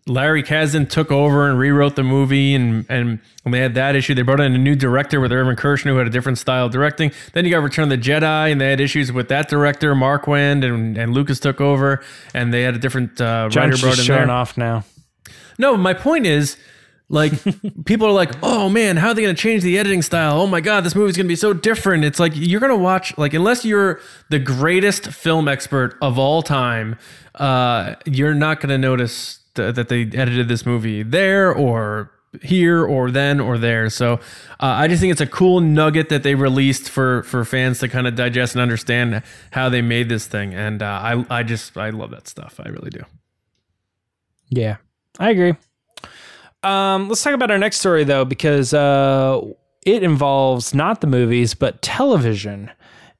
[0.07, 4.15] Larry Kasdan took over and rewrote the movie, and and when they had that issue,
[4.15, 6.71] they brought in a new director with Irvin Kershner who had a different style of
[6.71, 7.11] directing.
[7.33, 10.63] Then you got Return of the Jedi, and they had issues with that director, Marquand,
[10.63, 12.01] and, and Lucas took over,
[12.33, 14.31] and they had a different uh, writer brought in showing there.
[14.31, 14.83] off now.
[15.57, 16.57] No, my point is,
[17.09, 17.33] like,
[17.85, 20.39] people are like, "Oh man, how are they going to change the editing style?
[20.39, 22.77] Oh my god, this movie's going to be so different." It's like you're going to
[22.77, 26.97] watch, like, unless you're the greatest film expert of all time,
[27.35, 32.11] uh, you're not going to notice th- that they edited this movie there or
[32.43, 33.89] here or then or there.
[33.89, 34.19] So uh,
[34.59, 38.07] I just think it's a cool nugget that they released for for fans to kind
[38.07, 40.53] of digest and understand how they made this thing.
[40.53, 42.59] And uh, I I just I love that stuff.
[42.63, 43.03] I really do.
[44.49, 44.77] Yeah,
[45.19, 45.55] I agree.
[46.63, 49.41] Um, let's talk about our next story though, because uh,
[49.85, 52.69] it involves not the movies but television.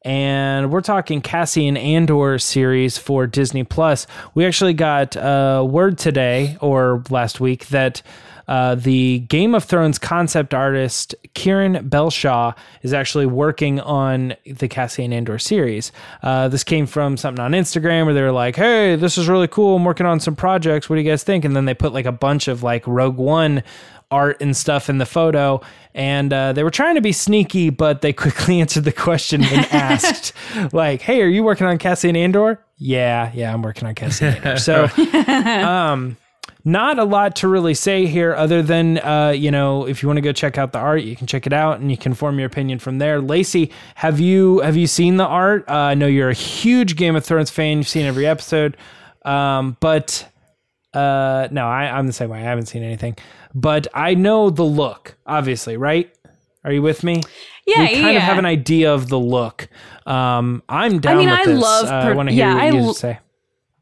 [0.04, 4.08] And we're talking Cassian Andor series for Disney Plus.
[4.34, 8.02] We actually got uh, word today or last week that
[8.50, 15.14] uh, the Game of Thrones concept artist Kieran Belshaw is actually working on the Cassian
[15.14, 15.92] Andor series.
[16.24, 19.48] Uh, this came from something on Instagram where they were like, "Hey, this is really
[19.48, 19.76] cool.
[19.76, 20.90] I'm working on some projects.
[20.90, 23.18] What do you guys think?" And then they put like a bunch of like Rogue
[23.18, 23.62] One
[24.10, 25.62] art and stuff in the photo.
[25.94, 29.66] And uh, they were trying to be sneaky, but they quickly answered the question and
[29.72, 30.34] asked,
[30.74, 34.58] like, "Hey, are you working on Cassian Andor?" Yeah, yeah, I'm working on Cassian Andor.
[34.58, 34.86] So,
[35.68, 36.18] um,
[36.66, 40.18] not a lot to really say here, other than uh, you know, if you want
[40.18, 42.38] to go check out the art, you can check it out and you can form
[42.40, 43.20] your opinion from there.
[43.22, 45.66] Lacey, have you have you seen the art?
[45.70, 47.78] Uh, I know you're a huge Game of Thrones fan.
[47.78, 48.78] You've seen every episode,
[49.26, 50.26] um, but
[50.94, 52.40] Uh, no, I, I'm the same way.
[52.40, 53.16] I haven't seen anything,
[53.54, 55.16] but I know the look.
[55.28, 56.12] Obviously, right?
[56.64, 57.22] Are you with me?
[57.68, 58.10] Yeah, we kind yeah.
[58.18, 59.70] of have an idea of the look.
[60.08, 61.18] Um, I'm down.
[61.18, 61.62] mean, with I this.
[61.62, 63.20] love Uh, I want to hear yeah, what I you l- say.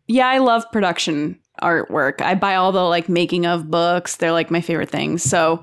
[0.07, 2.21] Yeah, I love production artwork.
[2.21, 4.17] I buy all the like making of books.
[4.17, 5.23] They're like my favorite things.
[5.23, 5.61] So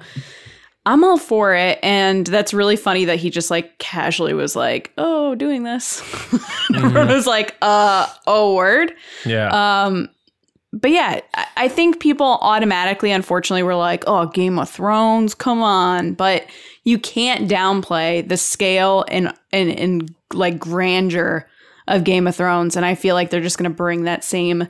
[0.87, 1.78] I'm all for it.
[1.83, 6.02] And that's really funny that he just like casually was like, oh, doing this.
[6.74, 8.92] Everyone was like, uh, oh, word.
[9.24, 9.48] Yeah.
[9.85, 10.09] Um,
[10.72, 15.62] but yeah, I- I think people automatically, unfortunately, were like, "Oh, Game of Thrones, come
[15.62, 16.46] on!" But
[16.83, 21.46] you can't downplay the scale and and and like grandeur
[21.87, 24.66] of Game of Thrones, and I feel like they're just going to bring that same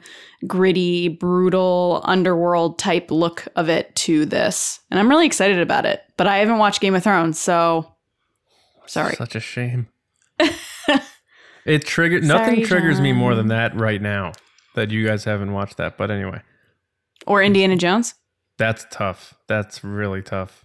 [0.46, 6.03] gritty, brutal underworld type look of it to this, and I'm really excited about it.
[6.16, 7.92] But I haven't watched Game of Thrones, so
[8.87, 9.14] sorry.
[9.14, 9.88] Such a shame.
[11.64, 14.33] it triggered Sorry, nothing triggers me more than that right now
[14.74, 15.96] that you guys haven't watched that.
[15.96, 16.42] But anyway,
[17.27, 18.14] Or Indiana Jones.
[18.59, 19.35] that's tough.
[19.46, 20.63] That's really tough.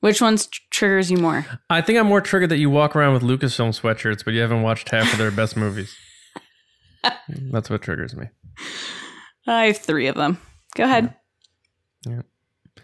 [0.00, 1.44] Which one's tr- triggers you more?
[1.68, 4.62] I think I'm more triggered that you walk around with Lucasfilm sweatshirts, but you haven't
[4.62, 5.94] watched half of their best movies.
[7.28, 8.26] That's what triggers me.
[9.46, 10.38] I have three of them.
[10.76, 11.14] Go ahead.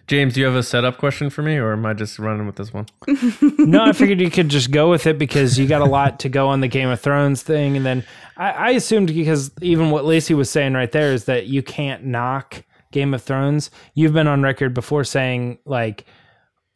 [0.06, 2.56] James, do you have a setup question for me, or am I just running with
[2.56, 2.86] this one?
[3.58, 6.28] no, I figured you could just go with it because you got a lot to
[6.28, 8.04] go on the Game of Thrones thing, and then
[8.36, 12.04] I, I assumed because even what Lacey was saying right there is that you can't
[12.04, 13.70] knock Game of Thrones.
[13.94, 16.04] You've been on record before saying like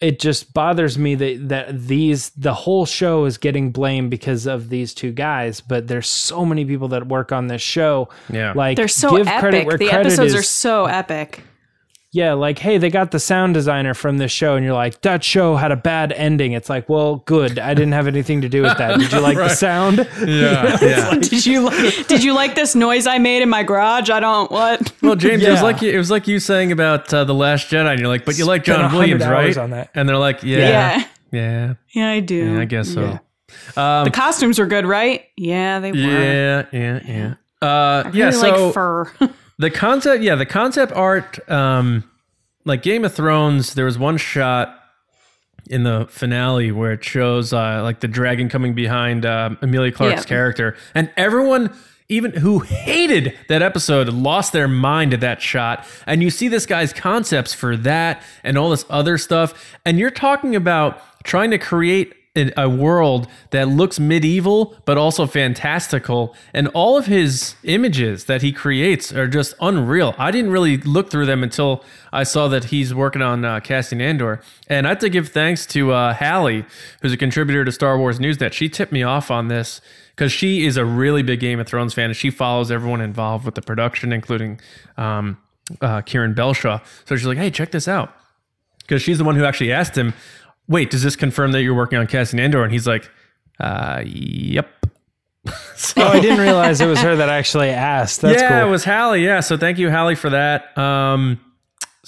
[0.01, 4.69] it just bothers me that that these the whole show is getting blamed because of
[4.69, 8.09] these two guys, but there's so many people that work on this show.
[8.33, 8.53] Yeah.
[8.55, 9.67] Like They're so give credit epic.
[9.67, 11.43] where The credit episodes is, are so epic.
[12.11, 15.23] Yeah, like, hey, they got the sound designer from this show, and you're like, that
[15.23, 16.53] show had a bad ending.
[16.53, 17.59] It's like, well, good.
[17.59, 18.99] I didn't have anything to do with that.
[18.99, 19.99] Did you like the sound?
[20.27, 21.15] yeah, yeah.
[21.21, 24.09] did you like, did you like this noise I made in my garage?
[24.09, 24.91] I don't what.
[25.03, 27.69] Well, James, it was like you, it was like you saying about uh, the Last
[27.69, 29.57] Jedi, and you're like, but you like John Williams, right?
[29.59, 29.91] on that.
[29.95, 31.05] And they're like, yeah, Yeah.
[31.33, 32.55] yeah, Yeah, I do.
[32.55, 33.03] yeah, I guess so.
[33.03, 33.19] Yeah.
[33.77, 35.25] Um, The costumes were good, right?
[35.37, 35.99] Yeah, they were.
[35.99, 37.35] yeah, yeah, yeah.
[37.61, 39.11] Uh, I yeah, so like fur.
[39.59, 42.05] the concept, yeah, the concept art, um,
[42.65, 43.75] like Game of Thrones.
[43.75, 44.75] There was one shot
[45.71, 50.23] in the finale where it shows uh, like the dragon coming behind um, Emilia Clarke's
[50.23, 50.29] Yeah.
[50.29, 51.71] character, and everyone.
[52.11, 55.85] Even who hated that episode lost their mind at that shot.
[56.07, 59.77] And you see this guy's concepts for that and all this other stuff.
[59.85, 65.27] And you're talking about trying to create a, a world that looks medieval but also
[65.27, 66.35] fantastical.
[66.53, 70.15] And all of his images that he creates are just unreal.
[70.19, 74.01] I didn't really look through them until i saw that he's working on uh, Cassian
[74.01, 74.41] Andor.
[74.69, 76.65] And i have to give thanks to uh, hallie
[77.03, 79.81] who's a contributor to star wars news that she tipped me off on this
[80.15, 83.45] because she is a really big game of thrones fan and she follows everyone involved
[83.45, 84.61] with the production including
[84.97, 85.39] um,
[85.81, 86.81] uh, kieran belshaw.
[87.05, 88.15] So she's like hey check this out.
[88.89, 90.15] Because she's the one who actually asked him,
[90.69, 93.11] "Wait, does this confirm that you're working on Cassian Andor?" And he's like,
[93.61, 94.69] uh, "Yep."
[95.77, 98.21] so, Oh, I didn't realize it was her that actually asked.
[98.21, 98.69] That's yeah, cool.
[98.69, 99.25] it was Hallie.
[99.25, 100.77] Yeah, so thank you, Hallie, for that.
[100.77, 101.41] Um,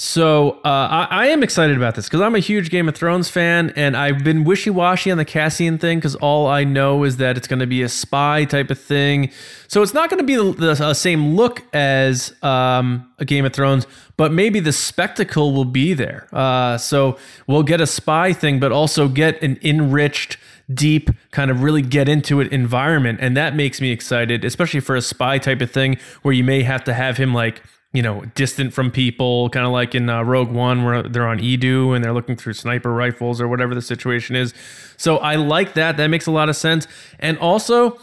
[0.01, 3.29] so uh, I, I am excited about this because I'm a huge Game of Thrones
[3.29, 7.19] fan, and I've been wishy washy on the Cassian thing because all I know is
[7.19, 9.31] that it's going to be a spy type of thing.
[9.69, 13.53] So it's not going to be the, the same look as um, a Game of
[13.53, 13.87] Thrones,
[14.17, 16.29] but maybe the spectacle will be there.
[16.33, 20.39] Uh, so we'll get a spy thing, but also get an enriched
[20.73, 24.95] deep kind of really get into it environment and that makes me excited especially for
[24.95, 27.61] a spy type of thing where you may have to have him like
[27.93, 31.39] you know distant from people kind of like in uh, rogue one where they're on
[31.39, 34.55] Eadu and they're looking through sniper rifles or whatever the situation is
[34.97, 36.87] so i like that that makes a lot of sense
[37.19, 37.99] and also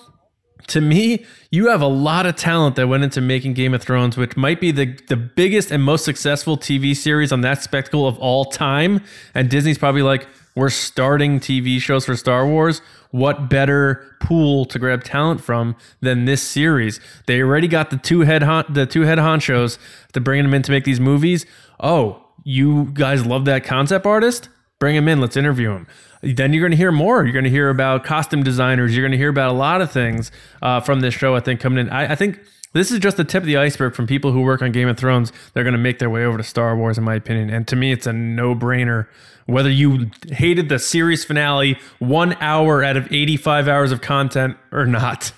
[0.67, 4.17] to me, you have a lot of talent that went into making Game of Thrones,
[4.17, 8.17] which might be the, the biggest and most successful TV series on that spectacle of
[8.19, 9.01] all time.
[9.33, 12.81] And Disney's probably like, we're starting TV shows for Star Wars.
[13.17, 16.99] What better pool to grab talent from than this series?
[17.25, 19.79] They already got the two head hon- the two head honchos
[20.13, 21.45] to bring them in to make these movies.
[21.79, 24.49] Oh, you guys love that concept artist?
[24.77, 25.19] Bring him in.
[25.19, 25.87] Let's interview him.
[26.21, 27.23] Then you're going to hear more.
[27.23, 28.95] You're going to hear about costume designers.
[28.95, 31.35] You're going to hear about a lot of things uh, from this show.
[31.35, 31.89] I think coming in.
[31.89, 32.39] I, I think
[32.73, 34.97] this is just the tip of the iceberg from people who work on Game of
[34.97, 35.31] Thrones.
[35.53, 37.49] They're going to make their way over to Star Wars, in my opinion.
[37.49, 39.07] And to me, it's a no brainer.
[39.47, 44.85] Whether you hated the series finale, one hour out of 85 hours of content, or
[44.85, 45.31] not.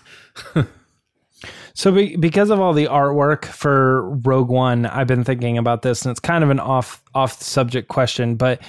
[1.80, 6.02] So, be, because of all the artwork for Rogue One, I've been thinking about this,
[6.02, 8.62] and it's kind of an off off subject question, but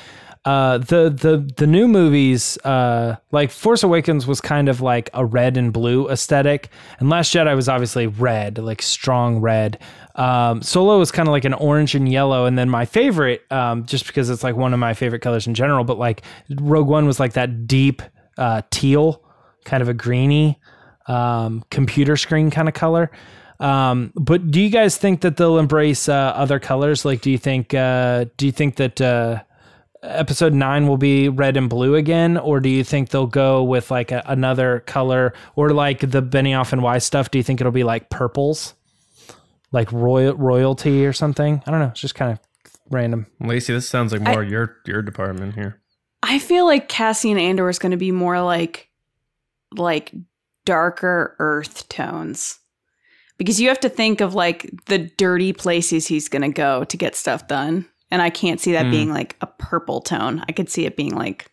[0.44, 5.24] uh, the the the new movies, uh, like Force Awakens, was kind of like a
[5.24, 9.78] red and blue aesthetic, and Last Jedi was obviously red, like strong red.
[10.14, 13.84] Um, Solo was kind of like an orange and yellow, and then my favorite, um,
[13.84, 17.06] just because it's like one of my favorite colors in general, but like Rogue One
[17.06, 18.00] was like that deep
[18.38, 19.22] uh, teal,
[19.64, 20.58] kind of a greeny
[21.06, 23.10] um, computer screen kind of color.
[23.58, 27.04] Um, but do you guys think that they'll embrace uh, other colors?
[27.04, 29.42] Like, do you think uh, do you think that uh,
[30.02, 33.90] episode nine will be red and blue again, or do you think they'll go with
[33.90, 37.30] like a, another color, or like the Benioff and Weiss stuff?
[37.30, 38.74] Do you think it'll be like purples,
[39.72, 41.62] like royal royalty or something?
[41.66, 41.88] I don't know.
[41.88, 42.38] It's just kind of
[42.90, 43.26] random.
[43.40, 45.80] Lacey, this sounds like more your your department here.
[46.22, 48.88] I feel like Cassian Andor is going to be more like
[49.76, 50.12] like
[50.64, 52.58] darker earth tones.
[53.38, 56.96] Because you have to think of like the dirty places he's going to go to
[56.98, 57.86] get stuff done.
[58.10, 58.90] And I can't see that Hmm.
[58.90, 60.42] being like a purple tone.
[60.48, 61.50] I could see it being like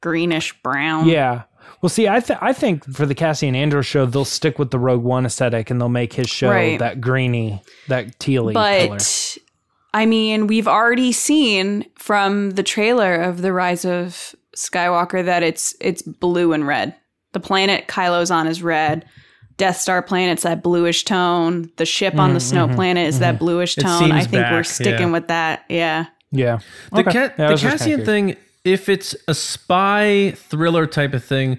[0.00, 1.06] greenish brown.
[1.06, 1.42] Yeah.
[1.82, 4.78] Well, see, I th- I think for the Cassian Andor show, they'll stick with the
[4.78, 6.78] Rogue One aesthetic and they'll make his show Right.
[6.78, 8.98] that greeny, that tealy but color.
[9.92, 15.74] I mean, we've already seen from the trailer of the Rise of Skywalker that it's
[15.80, 16.94] it's blue and red.
[17.32, 19.04] The planet Kylo's on is red.
[19.60, 21.70] Death Star planet's that bluish tone.
[21.76, 24.10] The ship on the snow planet is that bluish tone.
[24.10, 25.12] I seems think we're sticking yeah.
[25.12, 25.64] with that.
[25.68, 26.06] Yeah.
[26.32, 26.60] Yeah.
[26.92, 27.12] The, Okay.
[27.12, 31.22] Ca- Yeah, the was just kinda Cassian thing, if it's a spy thriller type of
[31.22, 31.58] thing,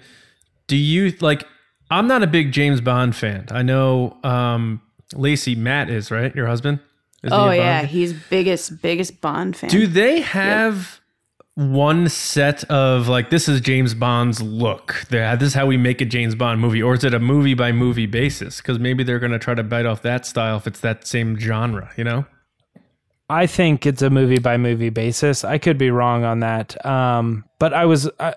[0.67, 1.45] do you like?
[1.91, 3.47] I'm not a big James Bond fan.
[3.51, 4.81] I know um,
[5.13, 6.33] Lacey Matt is right.
[6.35, 6.79] Your husband.
[7.21, 7.89] Is he Oh Bond yeah, fan?
[7.89, 9.69] he's biggest biggest Bond fan.
[9.69, 11.00] Do they have
[11.55, 15.05] one set of like this is James Bond's look?
[15.09, 17.71] This is how we make a James Bond movie, or is it a movie by
[17.71, 18.57] movie basis?
[18.57, 21.37] Because maybe they're going to try to bite off that style if it's that same
[21.37, 21.91] genre.
[21.97, 22.25] You know?
[23.29, 25.43] I think it's a movie by movie basis.
[25.45, 26.83] I could be wrong on that.
[26.85, 28.35] Um, but I was, I,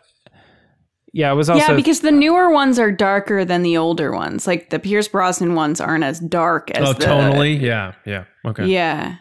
[1.12, 1.66] yeah, I was also.
[1.66, 4.46] yeah, because the newer ones are darker than the older ones.
[4.46, 8.66] Like the Pierce Brosnan ones aren't as dark as Oh, the tonally, yeah, yeah, okay,
[8.66, 9.16] Yeah.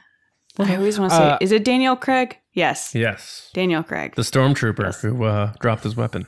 [0.60, 2.38] I always want to say, Uh, is it Daniel Craig?
[2.54, 3.50] Yes, yes.
[3.54, 4.16] Daniel Craig.
[4.16, 6.28] The stormtrooper who uh, dropped his weapon.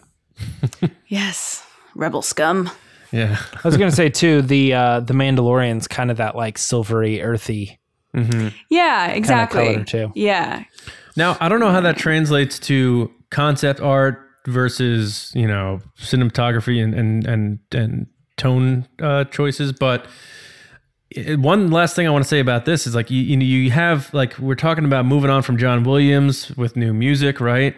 [1.07, 1.63] yes,
[1.95, 2.69] rebel scum.
[3.11, 3.37] Yeah.
[3.53, 4.41] I was gonna say too.
[4.41, 7.79] The uh, the Mandalorian's kind of that like silvery, earthy.
[8.69, 9.73] Yeah, exactly.
[9.73, 10.11] color, too.
[10.15, 10.63] Yeah,
[11.17, 16.93] Now I don't know how that translates to concept art versus you know cinematography and
[16.95, 18.07] and and and
[18.37, 20.09] tone uh, choices, but it-
[21.37, 23.71] one last thing I want to say about this is like you you, know, you
[23.71, 27.75] have like we're talking about moving on from John Williams with new music, right?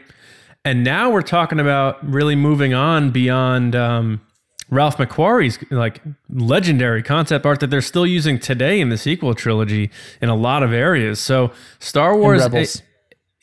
[0.66, 4.22] And now we're talking about really moving on beyond um,
[4.70, 9.92] Ralph McQuarrie's like legendary concept art that they're still using today in the sequel trilogy
[10.22, 11.20] in a lot of areas.
[11.20, 12.42] So Star Wars,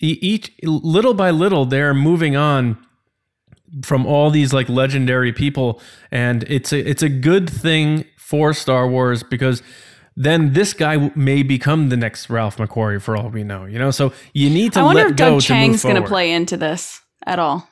[0.01, 2.77] e- each little by little, they're moving on
[3.83, 8.89] from all these like legendary people, and it's a it's a good thing for Star
[8.89, 9.63] Wars because
[10.17, 13.65] then this guy may become the next Ralph McQuarrie for all we know.
[13.67, 16.01] You know, so you need to I wonder let if Doug to Chiang's going to
[16.01, 16.09] forward.
[16.09, 17.69] play into this at all.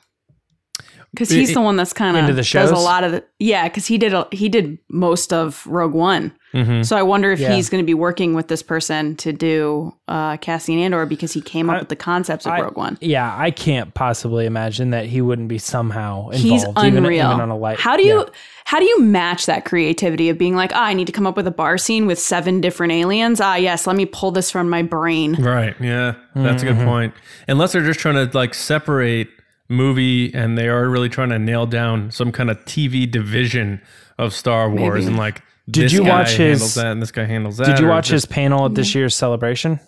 [1.11, 3.67] Because he's It- the one that's kind of Into does a lot of the yeah.
[3.67, 6.85] Because he did a, he did most of Rogue One, Mhm.
[6.85, 7.53] so I wonder if Yeah.
[7.53, 11.41] he's going to be working with this person to do uh, Cassian Andor because he
[11.41, 12.97] came up I- with the concepts of I- Rogue One.
[13.01, 16.37] Yeah, I can't possibly imagine that he wouldn't be somehow involved.
[16.37, 17.27] He's unreal.
[17.31, 17.79] Even, on a light.
[17.79, 18.25] how do you yeah.
[18.65, 21.35] how do you match that creativity of being like, ah, I need to come up
[21.35, 23.41] with a bar scene with seven different aliens?
[23.41, 25.33] Ah, yes, let me pull this from my brain.
[25.39, 25.75] Right.
[25.81, 26.13] Yeah.
[26.35, 26.77] That's a Mm-hmm.
[26.79, 27.13] good point.
[27.47, 29.27] Unless they're just trying to like separate
[29.69, 33.81] movie and they are really trying to nail down some kind of TV division
[34.19, 35.07] of Star Wars Maybe.
[35.07, 37.65] and like Did this you guy watch his- handles that and this guy handles that.
[37.67, 39.79] Did you or watch his panel at this year's celebration?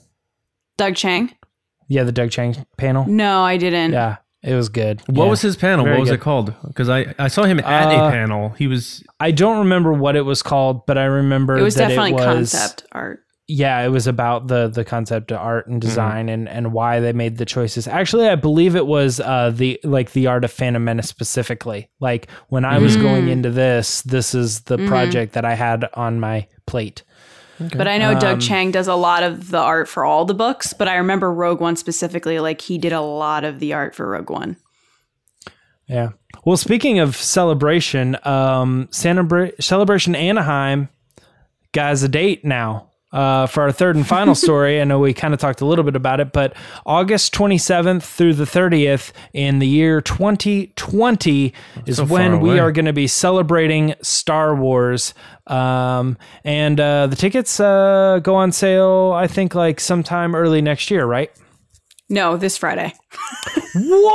[0.78, 1.32] Doug Chiang?
[1.88, 3.06] Yeah, the Doug Chiang panel.
[3.08, 3.92] No, I didn't.
[3.94, 5.02] Yeah, it was good.
[5.08, 5.30] What Yeah.
[5.30, 5.86] was his panel?
[5.86, 6.16] Very what was good.
[6.16, 6.54] it called?
[6.68, 8.50] Because I, I saw him at Uh, a panel.
[8.58, 11.90] He was I don't remember what it was called, but I remember It was that
[11.90, 13.25] definitely it was, concept art.
[13.48, 15.72] Yeah, it was about the the concept of art Mm-hmm.
[15.74, 17.88] and design and and why they made the choices.
[17.88, 21.90] Actually, I believe it was uh the like the art of Phantom Menace specifically.
[22.00, 23.02] Like when I was Mm.
[23.02, 24.88] going into this, this is the Mm-hmm.
[24.88, 27.04] project that I had on my plate.
[27.60, 30.34] But I know Um, Doug Chiang does a lot of the art for all the
[30.34, 33.94] books, but I remember Rogue One specifically, like he did a lot of the art
[33.96, 34.58] for Rogue One.
[35.88, 36.10] Yeah.
[36.44, 40.90] Well, speaking of celebration, um, Celebra- Celebration Anaheim
[41.72, 44.82] guys a date now uh, for our third and final story.
[44.82, 46.54] I know we kind of talked a little bit about it, but
[46.86, 51.54] August 27th through the 30th in the year 2020
[51.86, 55.14] is So when we are going to be celebrating Star Wars.
[55.48, 60.92] Um, and uh, the tickets uh, go on sale, I think, like sometime early next
[60.92, 61.32] year, right?
[62.10, 62.94] No, this Friday.
[63.76, 64.14] What?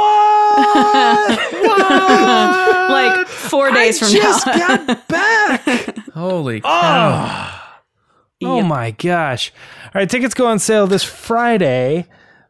[2.90, 4.76] like four days I from just now.
[4.76, 5.98] got back.
[6.12, 6.68] Holy cow.
[6.68, 7.59] Oh
[8.40, 8.66] Yep.
[8.66, 9.52] my gosh.
[9.86, 12.06] All right, tickets go on sale this Friday.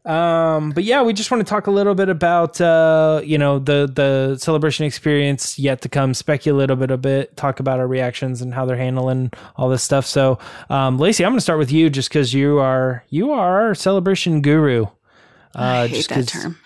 [0.06, 3.58] Um, but yeah, we just want to talk a little bit about uh, you know,
[3.58, 7.86] the the celebration experience yet to come, speculate a bit a bit, talk about our
[7.86, 10.06] reactions and how they're handling all this stuff.
[10.06, 10.38] So
[10.70, 14.40] um Lacey, I'm gonna start with you just because you are you are our celebration
[14.40, 14.84] guru.
[14.84, 14.88] Uh
[15.58, 16.58] I hate just that 'cause term.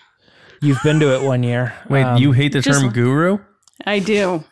[0.61, 1.73] You've been to it one year.
[1.89, 3.39] Wait, Um, you hate the just- term guru?
[3.85, 4.45] I do.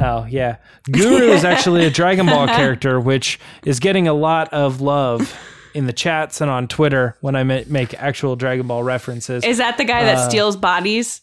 [0.00, 0.56] Oh yeah,
[0.90, 5.34] Guru is actually a Dragon Ball character, which is getting a lot of love
[5.74, 9.44] in the chats and on Twitter when I make actual Dragon Ball references.
[9.44, 11.20] Is that the guy that Uh, steals bodies?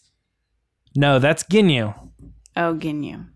[0.96, 1.94] no, that's Ginyu.
[2.56, 3.26] Oh, Ginyu.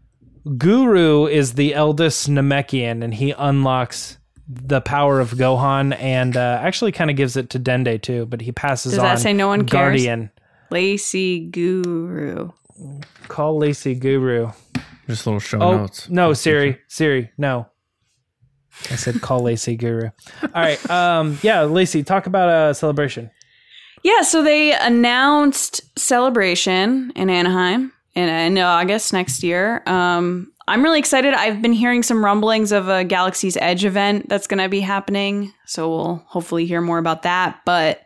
[0.57, 4.16] Guru is the eldest Namekian, and he unlocks
[4.49, 8.24] the power of Gohan, and uh, actually kind of gives it to Dende too.
[8.26, 9.05] But he passes Does on.
[9.05, 9.70] Does that say no one cares?
[10.03, 10.30] Guardian.
[10.70, 12.51] Lacey Guru.
[13.28, 14.50] Call Lacey Guru.
[15.06, 16.08] Just little show Oh notes.
[16.10, 17.66] no, Siri, Siri, no.
[18.90, 20.10] I said call Lacey Guru.
[20.42, 23.30] All right, um, yeah, Lacey, talk about a celebration.
[24.04, 29.82] Yeah, so they announced Celebration in Anaheim in, in August next year.
[29.86, 31.34] Um, I'm really excited.
[31.34, 35.52] I've been hearing some rumblings of a Galaxy's Edge event that's going to be happening.
[35.66, 37.60] So we'll hopefully hear more about that.
[37.64, 38.02] But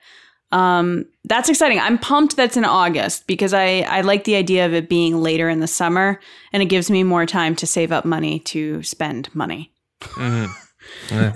[0.52, 1.78] um, that's exciting.
[1.80, 5.48] I'm pumped that's in August because I, I like the idea of it being later
[5.48, 6.20] in the summer
[6.52, 9.72] and it gives me more time to save up money to spend money.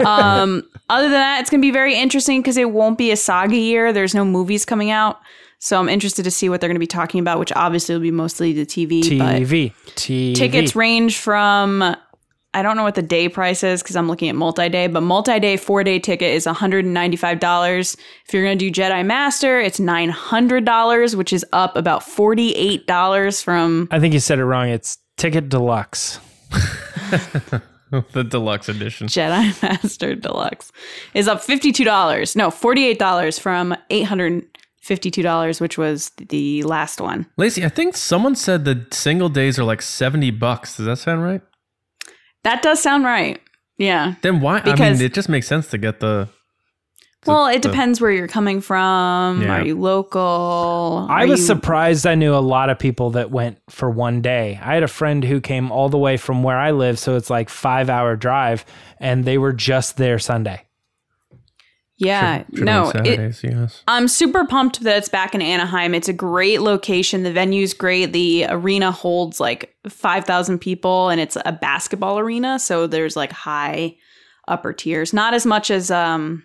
[0.04, 3.16] um, other than that, it's going to be very interesting because it won't be a
[3.16, 3.92] saga year.
[3.92, 5.20] There's no movies coming out.
[5.58, 8.02] So I'm interested to see what they're going to be talking about, which obviously will
[8.02, 9.18] be mostly the TV.
[9.18, 9.72] But TV.
[9.94, 10.34] TV.
[10.34, 11.96] tickets range from,
[12.56, 15.02] I don't know what the day price is because I'm looking at multi day, but
[15.02, 17.96] multi day four day ticket is $195.
[18.26, 23.88] If you're going to do Jedi Master, it's $900, which is up about $48 from.
[23.90, 24.70] I think you said it wrong.
[24.70, 26.18] It's ticket deluxe.
[27.90, 29.08] the deluxe edition.
[29.08, 30.72] Jedi Master Deluxe
[31.12, 32.36] is up $52.
[32.36, 37.26] No, $48 from $852, which was the last one.
[37.36, 40.78] Lacey, I think someone said the single days are like 70 bucks.
[40.78, 41.42] Does that sound right?
[42.46, 43.40] That does sound right.
[43.76, 44.14] Yeah.
[44.22, 44.58] Then why?
[44.58, 46.28] I Because- mean, it just makes sense to get the.
[47.22, 49.42] the- Well, it the- depends where you're coming from.
[49.42, 49.56] Yeah.
[49.58, 51.06] Are you local?
[51.10, 54.20] I Are was you- surprised I knew a lot of people that went for one
[54.22, 54.60] day.
[54.62, 57.28] I had a friend who came all the way from where I live, so it's
[57.28, 58.64] like five hour drive,
[59.00, 60.62] and they were just there Sunday.
[61.98, 62.44] Yeah.
[62.44, 63.82] Should- should no, it, yes.
[63.88, 65.94] I'm super pumped that it's back in Anaheim.
[65.94, 67.22] It's a great location.
[67.22, 68.12] The venue's great.
[68.12, 72.58] The arena holds like 5,000 people and it's a basketball arena.
[72.58, 73.96] So there's like high
[74.46, 75.12] upper tiers.
[75.12, 76.44] Not as much as um,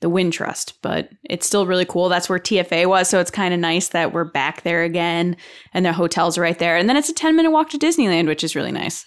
[0.00, 2.08] the Wintrust, but it's still really cool.
[2.08, 3.08] That's where TFA was.
[3.08, 5.36] So it's kind of nice that we're back there again
[5.72, 6.76] and their hotel's right there.
[6.76, 9.06] And then it's a 10 minute walk to Disneyland, which is really nice.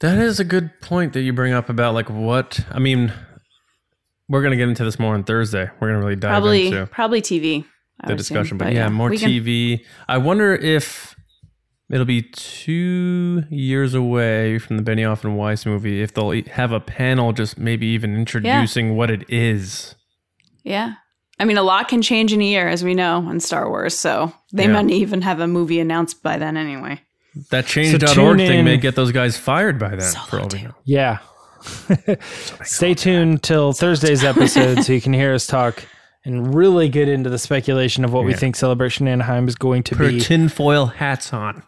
[0.00, 3.12] That is a good point that you bring up about like what I mean.
[4.34, 5.70] We're gonna get into this more on Thursday.
[5.78, 7.64] We're gonna really dive Probably, into probably TV.
[8.00, 8.58] I the would discussion, assume.
[8.58, 9.84] but, yeah, more we can- TV.
[10.08, 11.14] I wonder if
[11.88, 16.02] it'll be two years away from the Benioff and Weiss movie.
[16.02, 19.94] If they'll e- have a panel, just maybe even introducing what it is.
[20.64, 20.94] Yeah.
[21.38, 23.96] I mean, a lot can change in a year, as we know, in Star Wars.
[23.96, 24.82] So they Yeah.
[24.82, 27.00] might even have a movie announced by then anyway.
[27.50, 30.00] That So change.org tune thing may get those guys fired by then.
[30.00, 30.74] Solo for all we know.
[30.84, 31.18] Yeah.
[32.64, 35.82] Stay tuned till Thursday's episode so you can hear us talk
[36.24, 39.94] and really get into the speculation of what we think Celebration Anaheim is going to
[39.96, 40.20] Put be.
[40.20, 41.62] tinfoil hats on.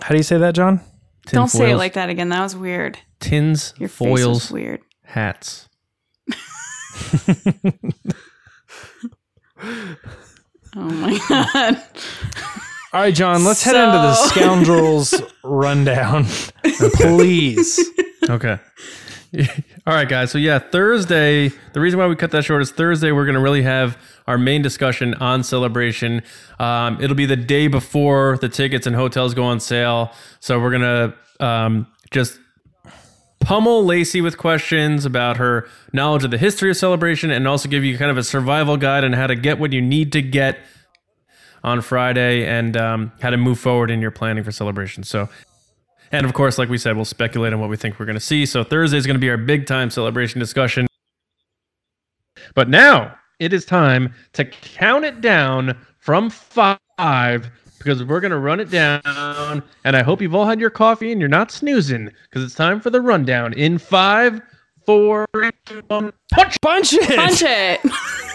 [0.00, 0.80] How do you say that, John?
[1.26, 2.30] Don't say it like that again.
[2.30, 2.98] That was weird.
[3.20, 4.80] tins, Your face was foils, weird.
[5.04, 5.68] hats.
[10.74, 11.82] Oh my god.
[12.94, 16.26] All right, John, let's head into the scoundrels rundown.
[16.94, 17.80] Please.
[18.28, 18.58] Okay.
[19.86, 20.30] All right, guys.
[20.30, 21.48] So yeah, Thursday.
[21.72, 23.10] The reason why we cut that short is Thursday.
[23.10, 26.22] We're going to really have our main discussion on celebration.
[26.58, 30.12] Um, it'll be the day before the tickets and hotels go on sale.
[30.40, 32.38] So we're gonna um, just
[33.40, 37.84] pummel Lacey with questions about her knowledge of the history of celebration, and also give
[37.84, 40.58] you kind of a survival guide on how to get what you need to get
[41.64, 45.04] on Friday and um, how to move forward in your planning for celebration.
[45.04, 45.28] So
[46.12, 48.20] and of course, like we said, we'll speculate on what we think we're going to
[48.20, 48.44] see.
[48.44, 50.86] So Thursday is going to be our big time celebration discussion.
[52.54, 58.38] But now it is time to count it down from five because we're going to
[58.38, 59.62] run it down.
[59.84, 62.78] And I hope you've all had your coffee and you're not snoozing because it's time
[62.80, 64.42] for the rundown in five,
[64.84, 66.60] four, three, two, one, punch!
[66.60, 67.16] Punch it.
[67.16, 67.80] Punch it.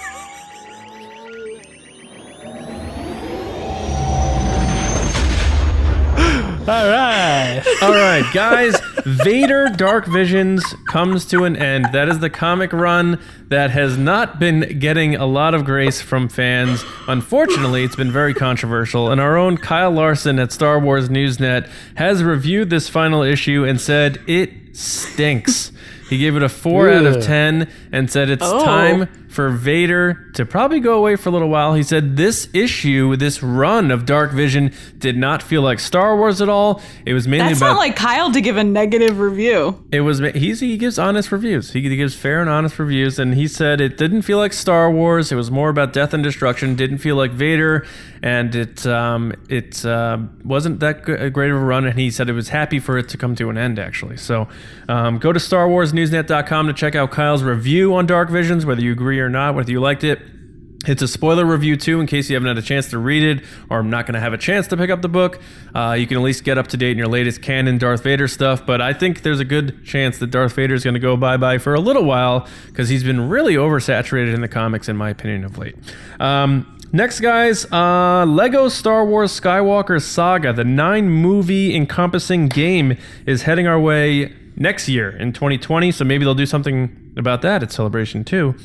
[6.68, 7.64] All right.
[7.82, 8.78] All right, guys.
[9.06, 11.86] Vader Dark Visions comes to an end.
[11.94, 16.28] That is the comic run that has not been getting a lot of grace from
[16.28, 16.84] fans.
[17.08, 19.10] Unfortunately, it's been very controversial.
[19.10, 23.80] And our own Kyle Larson at Star Wars Newsnet has reviewed this final issue and
[23.80, 25.72] said it stinks.
[26.10, 28.64] He gave it a 4 out of 10 and said it's Oh.
[28.64, 31.74] time for Vader to probably go away for a little while.
[31.74, 36.42] He said this issue, this run of Dark Vision, did not feel like Star Wars
[36.42, 36.82] at all.
[37.06, 39.84] It was mainly That's about not like Kyle to give a negative review.
[39.92, 41.72] it was he's he gives honest reviews.
[41.72, 45.32] He gives fair and honest reviews, and he said it didn't feel like Star Wars.
[45.32, 46.76] It was more about death and destruction.
[46.76, 47.86] Didn't feel like Vader,
[48.24, 51.86] and it um it uh, wasn't that great of a run.
[51.86, 54.18] And he said it was happy for it to come to an end actually.
[54.18, 54.48] So
[54.90, 55.40] um, go to
[55.78, 59.72] StarWarsNewsNet.com to check out Kyle's review on Dark Visions, whether you agree or not, whether
[59.72, 60.20] you liked it.
[60.88, 63.46] It's a spoiler review too, in case you haven't had a chance to read it,
[63.70, 65.40] or I'm not going to have a chance to pick up the book.
[65.76, 68.28] Uh, you can at least get up to date in your latest canon Darth Vader
[68.28, 68.66] stuff.
[68.66, 71.38] But I think there's a good chance that Darth Vader is going to go bye
[71.38, 75.10] bye for a little while because he's been really oversaturated in the comics, in my
[75.10, 75.76] opinion, of late.
[76.20, 83.42] Um, Next, guys, uh, Lego Star Wars Skywalker Saga, the nine movie encompassing game, is
[83.42, 85.92] heading our way next year in 2020.
[85.92, 88.56] So maybe they'll do something about that at Celebration too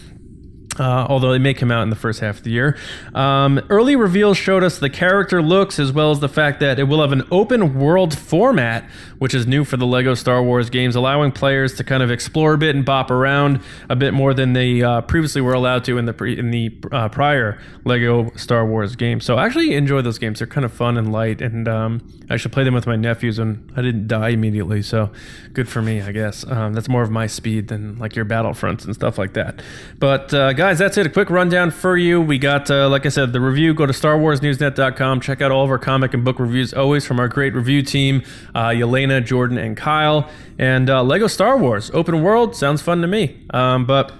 [0.78, 2.76] uh, although it may come out in the first half of the year.
[3.14, 6.84] Um, early reveals showed us the character looks as well as the fact that it
[6.84, 8.84] will have an open world format,
[9.18, 12.54] which is new for the Lego Star Wars games, allowing players to kind of explore
[12.54, 15.98] a bit and bop around a bit more than they uh, previously were allowed to
[15.98, 19.24] in the pre- in the uh, prior Lego Star Wars games.
[19.24, 20.38] So I actually enjoy those games.
[20.38, 22.00] They're kind of fun and light, and um,
[22.30, 25.10] I should play them with my nephews, and I didn't die immediately, so
[25.52, 26.46] good for me, I guess.
[26.50, 29.62] Um, that's more of my speed than like your Battlefronts and stuff like that.
[29.98, 31.04] But uh, guys, that's it.
[31.04, 32.20] A quick rundown for you.
[32.20, 33.74] We got, uh, like I said, the review.
[33.74, 35.20] Go to StarWarsNewsNet.com.
[35.20, 38.22] Check out all of our comic and book reviews, always from our great review team,
[38.54, 40.30] uh, Yelena, Jordan, and Kyle.
[40.60, 43.44] And uh, Lego Star Wars Open World sounds fun to me.
[43.50, 44.12] Um, but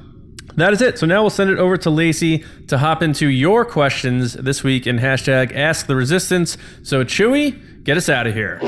[0.57, 0.99] that is it.
[0.99, 4.89] So now we'll send it over to Lacey to hop into your questions this week
[4.89, 6.59] in hashtag Ask the Resistance.
[6.83, 8.59] So Chewy, get us out of here.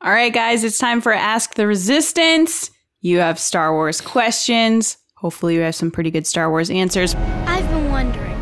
[0.00, 2.70] All right, guys, it's time for Ask the Resistance.
[3.02, 4.96] You have Star Wars questions.
[5.26, 7.16] Hopefully, you have some pretty good Star Wars answers.
[7.48, 8.36] I've been wondering,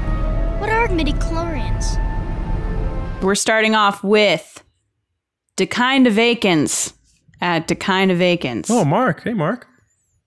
[0.61, 1.97] what are midi-chlorians?
[3.23, 4.63] We're starting off with
[5.57, 6.93] Dekind of Akins
[7.41, 8.69] at Dekind of Akins.
[8.69, 9.23] Oh, Mark.
[9.25, 9.67] Hey, Mark.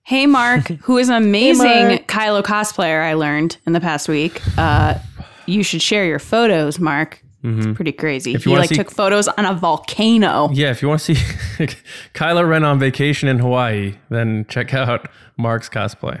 [0.02, 2.08] Hey, Mark, who is an amazing Mark.
[2.08, 4.42] Kylo cosplayer, I learned in the past week.
[4.58, 4.98] Uh,
[5.46, 7.22] you should share your photos, Mark.
[7.44, 8.34] It's pretty crazy.
[8.34, 8.48] Mm-hmm.
[8.48, 10.50] you he like see- took photos on a volcano.
[10.52, 11.22] Yeah, if you want to see
[12.14, 16.20] Kylo Ren on vacation in Hawaii, then check out Mark's cosplay.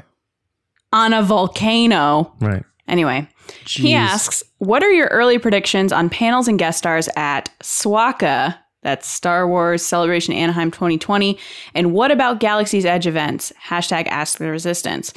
[0.92, 2.34] On a volcano.
[2.40, 2.64] Right.
[2.86, 3.28] Anyway,
[3.66, 8.56] he asks, "What are your early predictions on panels and guest stars at SWACA?
[8.82, 11.38] That's Star Wars Celebration Anaheim 2020.
[11.74, 13.52] And what about Galaxy's Edge events?
[13.62, 15.12] Hashtag Ask the Resistance.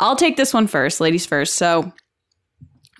[0.00, 1.54] I'll take this one first, ladies first.
[1.54, 1.92] So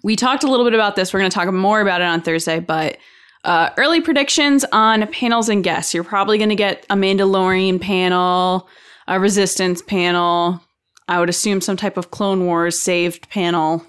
[0.04, 1.12] we talked a little bit about this.
[1.12, 2.98] We're going to talk more about it on Thursday, but."
[3.44, 5.94] Uh, early predictions on panels and guests.
[5.94, 8.68] You're probably going to get a Mandalorian panel,
[9.07, 10.61] a Resistance panel.
[11.09, 13.84] I would assume some type of Clone Wars saved panel.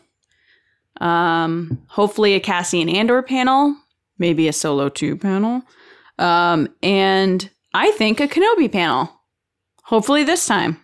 [1.02, 3.76] Um, hopefully a Cassian Andor panel,
[4.18, 5.64] maybe a Solo 2 panel.
[6.20, 9.12] Um, and I think a Kenobi panel.
[9.84, 10.84] Hopefully this time.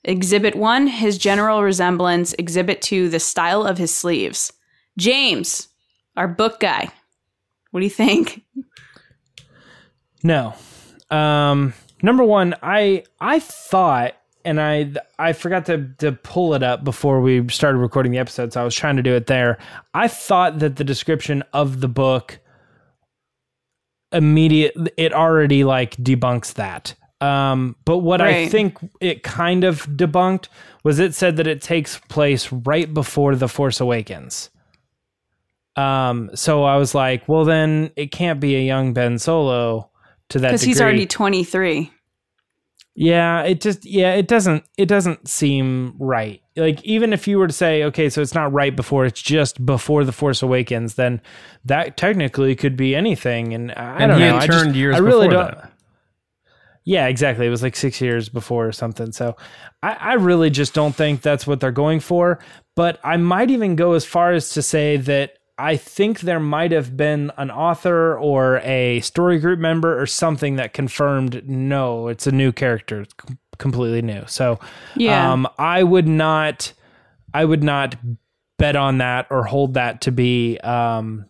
[0.05, 2.33] Exhibit 1, his general resemblance.
[2.33, 4.51] Exhibit 2, the style of his sleeves.
[4.97, 5.69] James,
[6.15, 6.89] our book guy.
[7.71, 8.43] What do you think?
[10.23, 10.53] No.
[11.09, 14.15] Um, number one, I I thought,
[14.45, 18.53] and I I forgot to to pull it up before we started recording the episode,
[18.53, 19.57] so I was trying to do it there.
[19.93, 22.39] I thought that the description of the book
[24.11, 26.95] immediate it already like debunks that.
[27.19, 30.49] Um, but what I think it kind of debunked
[30.83, 34.49] was it said that it takes place right before the Force Awakens.
[35.75, 39.89] Um, so I was like, well, then it can't be a young Ben Solo
[40.29, 41.91] to that Because he's already 23.
[42.95, 46.43] Yeah, it just yeah, it doesn't it doesn't seem right.
[46.55, 49.65] Like even if you were to say, okay, so it's not right before, it's just
[49.65, 51.19] before the Force Awakens, then
[51.65, 53.51] that technically could be anything.
[53.55, 54.33] And I and don't he know.
[54.35, 55.57] had I just- turned years I really before don't.
[55.57, 55.71] that.
[56.85, 57.47] Yeah, exactly.
[57.47, 59.11] It was like six years before or something.
[59.13, 59.37] So
[59.81, 62.39] I, I really just don't think that's what they're going for.
[62.75, 66.71] But I might even go as far as to say that I think there might
[66.71, 72.25] have been an author or a story group member or something that confirmed no, it's
[72.25, 74.23] a new character, it's com- completely new.
[74.27, 74.59] So
[74.95, 75.31] Yeah.
[75.31, 76.73] um, I would not,
[77.33, 77.95] I would not
[78.57, 81.25] bet on that or hold that to be um,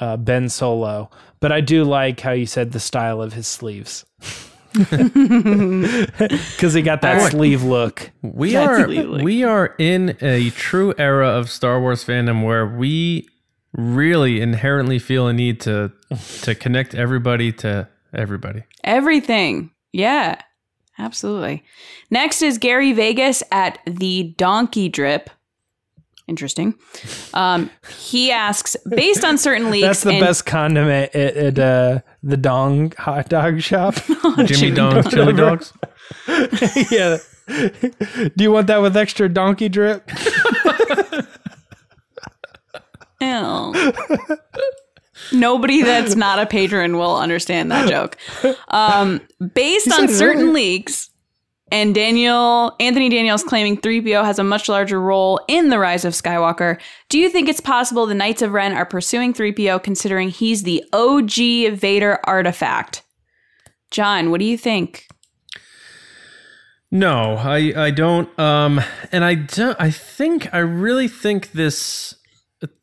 [0.00, 1.10] uh, Ben Solo.
[1.40, 4.04] But I do like how you said the style of his sleeves.
[5.32, 7.30] Because he got that Alright.
[7.32, 8.10] sleeve look.
[8.22, 9.22] We That's are legally.
[9.22, 13.28] we are in a true era of Star Wars fandom where we
[13.72, 15.92] really inherently feel a need to
[16.42, 18.64] to connect everybody to everybody.
[18.84, 19.70] Everything.
[19.92, 20.40] Yeah,
[20.98, 21.64] absolutely.
[22.10, 25.30] Next is Gary Vegas at the Donkey Drip.
[26.28, 26.74] Interesting.
[27.34, 27.68] Um,
[27.98, 32.36] he asks, based on certain leaks, That's the and- best condiment at, at uh, the
[32.36, 33.94] Dong hot dog shop.
[34.44, 35.72] Jimmy Dong's chili dogs.
[36.90, 37.18] yeah.
[37.48, 40.08] Do you want that with extra donkey drip?
[43.22, 44.38] Ew.
[45.32, 48.16] Nobody that's not a patron will understand that joke.
[48.68, 49.20] Um,
[49.54, 50.54] based on certain earlier.
[50.54, 51.10] leaks,
[51.70, 56.12] and Daniel Anthony Daniels claiming 3PO has a much larger role in the rise of
[56.12, 56.78] Skywalker.
[57.08, 60.84] Do you think it's possible the Knights of Ren are pursuing 3PO considering he's the
[60.92, 63.02] OG Vader artifact?
[63.90, 65.06] John, what do you think?
[66.90, 68.38] No, I I don't.
[68.38, 69.76] Um, and I don't.
[69.80, 72.14] I think I really think this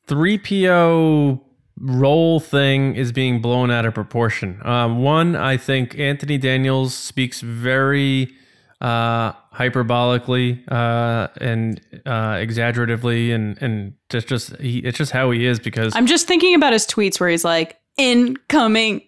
[0.09, 1.41] three PO
[1.79, 4.59] role thing is being blown out of proportion.
[4.63, 8.33] Um, one, I think Anthony Daniels speaks very
[8.81, 15.45] uh, hyperbolically uh, and uh, exaggeratively, and and just just he, it's just how he
[15.45, 19.03] is because I'm just thinking about his tweets where he's like, incoming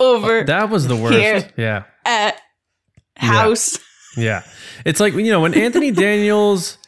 [0.00, 1.52] over that was the worst.
[1.56, 1.84] Yeah.
[2.04, 2.40] at
[3.16, 3.78] house.
[4.16, 4.42] Yeah.
[4.84, 6.78] It's like, you know, when Anthony Daniels,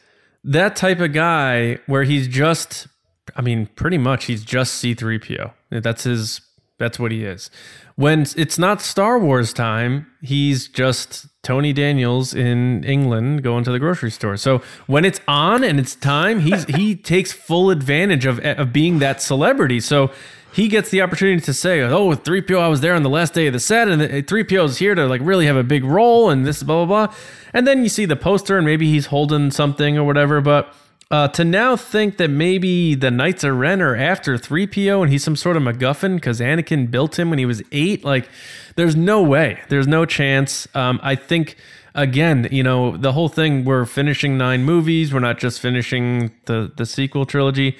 [0.44, 2.86] that type of guy where he's just,
[3.34, 5.52] I mean, pretty much he's just C3PO.
[5.70, 6.40] That's his,
[6.78, 7.50] that's what he is.
[7.96, 13.78] When it's not Star Wars time, he's just Tony Daniels in England going to the
[13.78, 14.36] grocery store.
[14.36, 18.98] So when it's on and it's time, he's, he takes full advantage of, of being
[18.98, 19.80] that celebrity.
[19.80, 20.10] So
[20.56, 23.34] he gets the opportunity to say, "Oh, with 3PO, I was there on the last
[23.34, 26.30] day of the set, and 3PO is here to like really have a big role,
[26.30, 27.14] and this blah blah blah."
[27.52, 30.40] And then you see the poster, and maybe he's holding something or whatever.
[30.40, 30.74] But
[31.10, 35.22] uh, to now think that maybe the Knights of Ren are after 3PO, and he's
[35.22, 38.28] some sort of MacGuffin because Anakin built him when he was eight, like,
[38.74, 40.68] there's no way, there's no chance.
[40.74, 41.56] Um, I think.
[41.98, 43.64] Again, you know the whole thing.
[43.64, 45.14] We're finishing nine movies.
[45.14, 47.78] We're not just finishing the the sequel trilogy.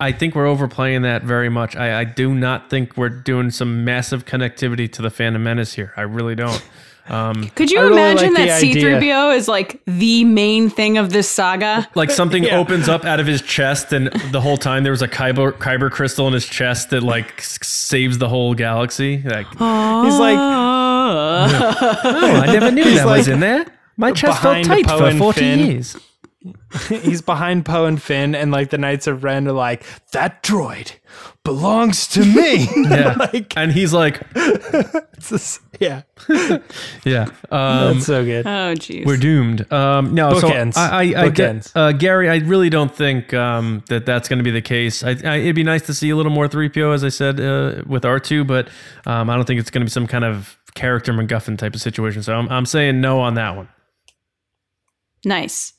[0.00, 1.76] I think we're overplaying that very much.
[1.76, 5.92] I, I do not think we're doing some massive connectivity to the Phantom Menace here.
[5.96, 6.60] I really don't.
[7.08, 8.62] Um, Could you I really imagine like that.
[8.62, 11.88] C3PO is like the main thing of this saga?
[11.96, 12.58] like something Yeah.
[12.58, 15.90] opens up out of his chest, and the whole time there was a kyber, kyber
[15.90, 19.20] crystal in his chest that like saves the whole galaxy.
[19.24, 23.66] Like, oh, He's like, oh, I never knew that was in there.
[23.96, 25.58] My chest felt tight Poe for and 40 Finn.
[25.58, 25.96] years.
[26.88, 30.92] he's behind Poe and Finn, and like the Knights of Ren are like that droid
[31.44, 32.68] belongs to me.
[32.92, 33.14] Yeah.
[33.32, 36.02] like and he's like, it's just- yeah,
[37.04, 37.26] yeah.
[37.50, 38.46] Um, that's so good.
[38.46, 39.04] Oh, jeez.
[39.04, 39.70] We're doomed.
[39.72, 40.74] Um, no, Bookends.
[40.74, 41.72] so I, I, I Bookends.
[41.72, 45.02] get, uh, Gary, I really don't think um, that that's going to be the case.
[45.02, 47.82] I, I, it'd be nice to see a little more 3PO, as I said, uh,
[47.86, 48.68] with R2, but
[49.06, 51.80] um, I don't think it's going to be some kind of character MacGuffin type of
[51.80, 52.22] situation.
[52.22, 53.68] So I'm, I'm saying no on that one.
[55.24, 55.72] Nice.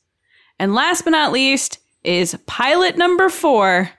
[0.60, 3.90] And last but not least is pilot number four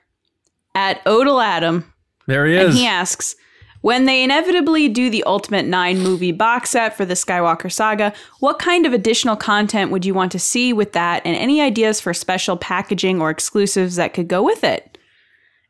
[0.75, 1.91] at Odal Adam.
[2.27, 2.69] There he is.
[2.69, 3.35] And he asks,
[3.81, 8.59] when they inevitably do the Ultimate Nine movie box set for the Skywalker saga, what
[8.59, 12.13] kind of additional content would you want to see with that, and any ideas for
[12.13, 14.97] special packaging or exclusives that could go with it?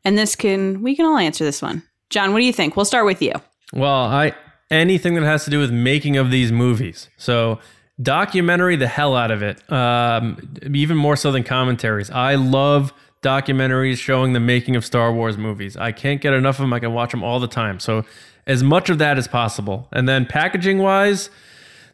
[0.02, 1.82] And this can, we can all answer this one.
[2.08, 2.74] John, what do you think?
[2.74, 3.32] We'll start with you.
[3.72, 4.32] Well, I
[4.70, 7.08] anything that has to do with making of these movies.
[7.16, 7.58] So
[8.00, 9.70] documentary the hell out of it.
[9.70, 12.10] Um, even more so than commentaries.
[12.10, 12.92] I love
[13.22, 15.76] documentaries showing the making of Star Wars movies.
[15.76, 16.72] I can't get enough of them.
[16.72, 17.80] I can watch them all the time.
[17.80, 18.04] So
[18.46, 19.88] as much of that as possible.
[19.92, 21.30] And then packaging wise,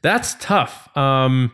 [0.03, 0.95] that's tough.
[0.97, 1.53] Um,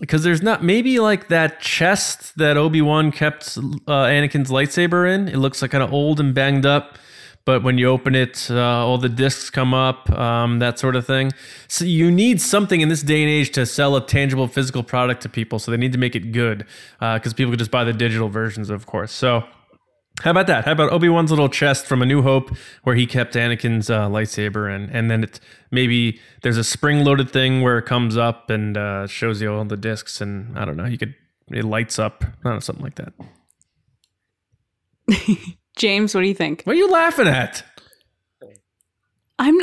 [0.00, 5.28] because there's not maybe like that chest that Obi Wan kept uh, Anakin's lightsaber in.
[5.28, 6.98] It looks like kind of old and banged up,
[7.46, 11.06] but when you open it, uh, all the discs come up, um, that sort of
[11.06, 11.32] thing.
[11.68, 15.22] So you need something in this day and age to sell a tangible physical product
[15.22, 15.58] to people.
[15.58, 16.66] So they need to make it good
[17.00, 19.12] because people could just buy the digital versions, of course.
[19.12, 19.44] So
[20.22, 20.64] how about that?
[20.64, 22.50] How about Obi Wan's little chest from A New Hope,
[22.82, 25.40] where he kept Anakin's uh, lightsaber, and and then it
[25.70, 29.64] maybe there's a spring loaded thing where it comes up and uh, shows you all
[29.64, 31.14] the discs, and I don't know, you could
[31.52, 33.12] it lights up, I don't know, something like that.
[35.76, 36.62] James, what do you think?
[36.64, 37.62] What are you laughing at?
[39.38, 39.56] I'm.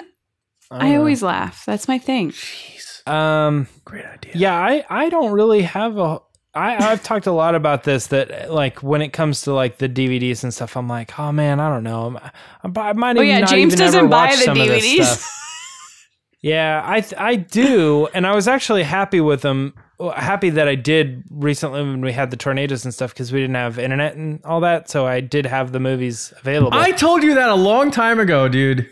[0.71, 0.99] I know.
[0.99, 1.65] always laugh.
[1.65, 2.31] That's my thing.
[2.31, 4.31] Jeez, Um, great idea.
[4.35, 6.19] yeah, I I don't really have a.
[6.55, 9.89] I I've talked a lot about this that like when it comes to like the
[9.89, 12.19] DVDs and stuff, I'm like, oh man, I don't know.
[12.63, 14.67] I'm, I might Oh, even yeah, not James even doesn't buy watch the some of
[14.67, 15.03] this DVDs.
[15.05, 15.29] stuff.
[16.45, 19.75] Yeah, I I do, and I was actually happy with them.
[20.11, 23.55] Happy that I did recently when we had the tornadoes and stuff because we didn't
[23.55, 26.77] have internet and all that, so I did have the movies available.
[26.77, 28.89] I told you that a long time ago, dude.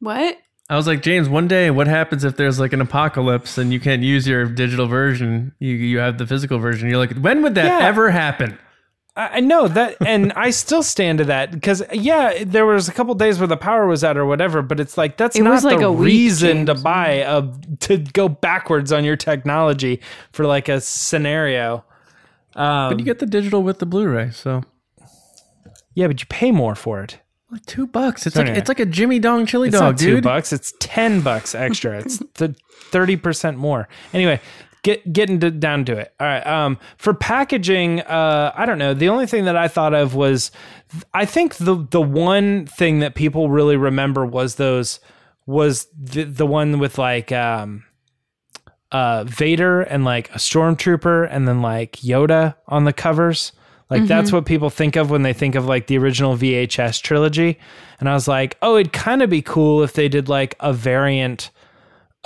[0.00, 0.38] What?
[0.68, 3.78] I was like, James, one day, what happens if there's like an apocalypse and you
[3.80, 5.54] can't use your digital version?
[5.60, 6.88] You you have the physical version.
[6.88, 7.86] You're like, when would that Yeah.
[7.86, 8.58] ever happen?
[9.16, 12.92] I I know that, and I still stand to that because yeah, there was a
[12.92, 15.50] couple days where the power was out or whatever, but it's like that's It not
[15.52, 17.42] was like the a week, reason to buy a
[17.80, 20.00] to go backwards on your technology
[20.32, 21.84] for like a scenario.
[22.54, 24.62] Um, But you get the digital with the Blu-ray, so
[25.94, 27.18] yeah, but you pay more for it.
[27.50, 28.26] like two bucks.
[28.26, 28.60] It's So like anyway.
[28.60, 30.24] it's like a Jimmy Dong chili It's dog, not two dude.
[30.24, 31.98] bucks; it's ten bucks extra.
[31.98, 32.54] it's the
[32.90, 33.88] thirty percent more.
[34.12, 34.40] Anyway,
[34.86, 36.14] get getting to, down to it.
[36.20, 36.46] All right.
[36.46, 38.94] Um, for packaging, uh, I don't know.
[38.94, 40.52] The only thing that I thought of was,
[41.12, 45.00] I think the the one thing that people really remember was those
[45.44, 47.84] was the the one with like um,
[48.92, 53.52] uh, Vader and like a stormtrooper and then like Yoda on the covers.
[53.88, 57.56] Like that's what people think of when they think of like the original VHS trilogy.
[58.00, 60.72] And I was like, oh, it'd kind of be cool if they did like a
[60.72, 61.50] variant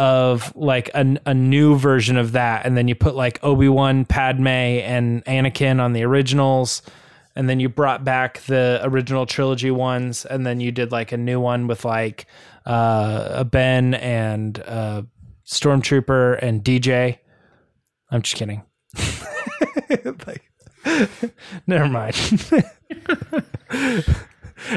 [0.01, 2.65] of like a, a new version of that.
[2.65, 6.81] And then you put like Obi Wan, Padme, and Anakin on the originals.
[7.37, 10.25] And then you brought back the original trilogy ones.
[10.25, 12.25] And then you did like a new one with like
[12.65, 15.03] uh, a Ben and uh,
[15.47, 17.19] Stormtrooper and DJ.
[18.11, 18.63] I'm just kidding.
[20.27, 20.51] like,
[21.67, 22.17] never mind.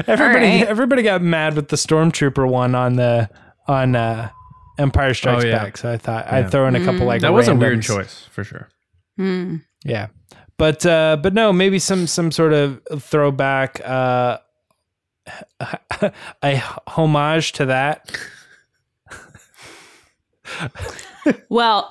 [0.06, 0.66] everybody, right.
[0.66, 3.30] everybody got mad with the Stormtrooper one on the
[3.66, 4.28] on uh,
[4.78, 5.64] Empire Strikes Oh, yeah.
[5.64, 5.76] Back.
[5.76, 8.44] So I thought I'd throw in a couple like That was a weird choice for
[8.44, 8.68] sure.
[9.16, 9.56] Hmm.
[9.84, 10.08] Yeah,
[10.58, 14.38] but uh, but no, maybe some some sort of throwback, uh,
[16.42, 18.10] a homage to that.
[21.48, 21.90] Well,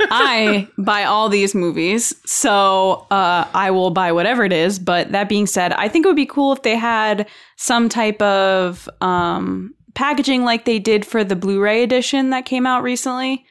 [0.00, 4.78] I buy all these movies, so uh, I will buy whatever it is.
[4.78, 8.22] But that being said, I think it would be cool if they had some type
[8.22, 13.46] of um, packaging like they did for the Blu-ray edition that came out recently.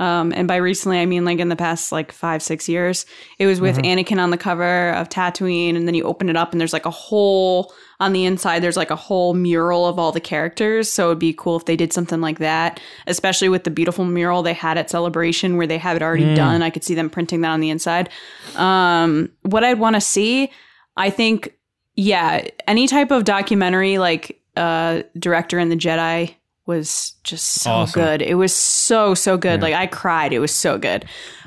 [0.00, 3.04] Um, and by recently, I mean like in the past like five, six years.
[3.40, 6.52] It was with Anakin on the cover of Tatooine, and then you open it up,
[6.52, 8.62] and there's like a whole on the inside.
[8.62, 10.88] There's like a whole mural of all the characters.
[10.88, 12.78] So it'd be cool if they did something like that,
[13.08, 16.62] especially with the beautiful mural they had at Celebration, where they have it already done.
[16.62, 18.08] I could see them printing that on the inside.
[18.54, 20.52] Um, what I'd want to see,
[20.96, 21.54] I think,
[21.96, 26.34] yeah, any type of documentary like uh, Director in the Jedi
[26.66, 28.02] was just so Awesome.
[28.02, 28.22] good.
[28.22, 29.62] It was so so good.
[29.62, 30.32] Like I cried.
[30.34, 31.04] It was so good.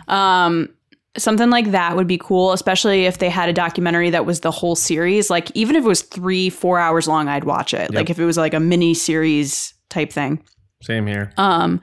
[0.07, 0.69] Um
[1.17, 4.49] something like that would be cool, especially if they had a documentary that was the
[4.49, 5.29] whole series.
[5.29, 7.93] Like even if it was 3 4 hours long, I'd watch it.
[7.93, 10.41] Like if it was like a mini series type thing.
[10.81, 11.31] Same here.
[11.37, 11.81] Um,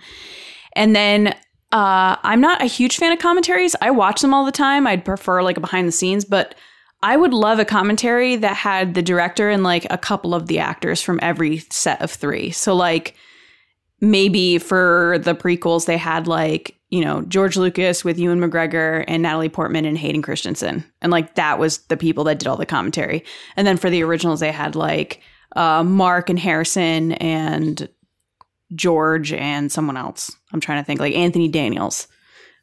[0.75, 1.29] and then
[1.71, 3.77] uh, I'm not a huge fan of commentaries.
[3.83, 4.87] I watch them all the time.
[4.87, 6.55] I'd prefer like a behind the scenes, but
[7.03, 10.59] I would love a commentary that had the director and like a couple of the
[10.59, 12.51] actors from every set of three.
[12.51, 13.15] So like
[14.01, 19.23] maybe for the prequels they had like you know George Lucas with Ewan McGregor and
[19.23, 22.67] Natalie Portman and Hayden Christensen, and like that was the people that did all the
[22.67, 23.25] commentary.
[23.57, 25.21] And then for the originals they had like
[25.57, 27.89] uh, Mark and Harrison and
[28.75, 30.35] George and someone else.
[30.53, 32.09] I'm trying to think like Anthony Daniels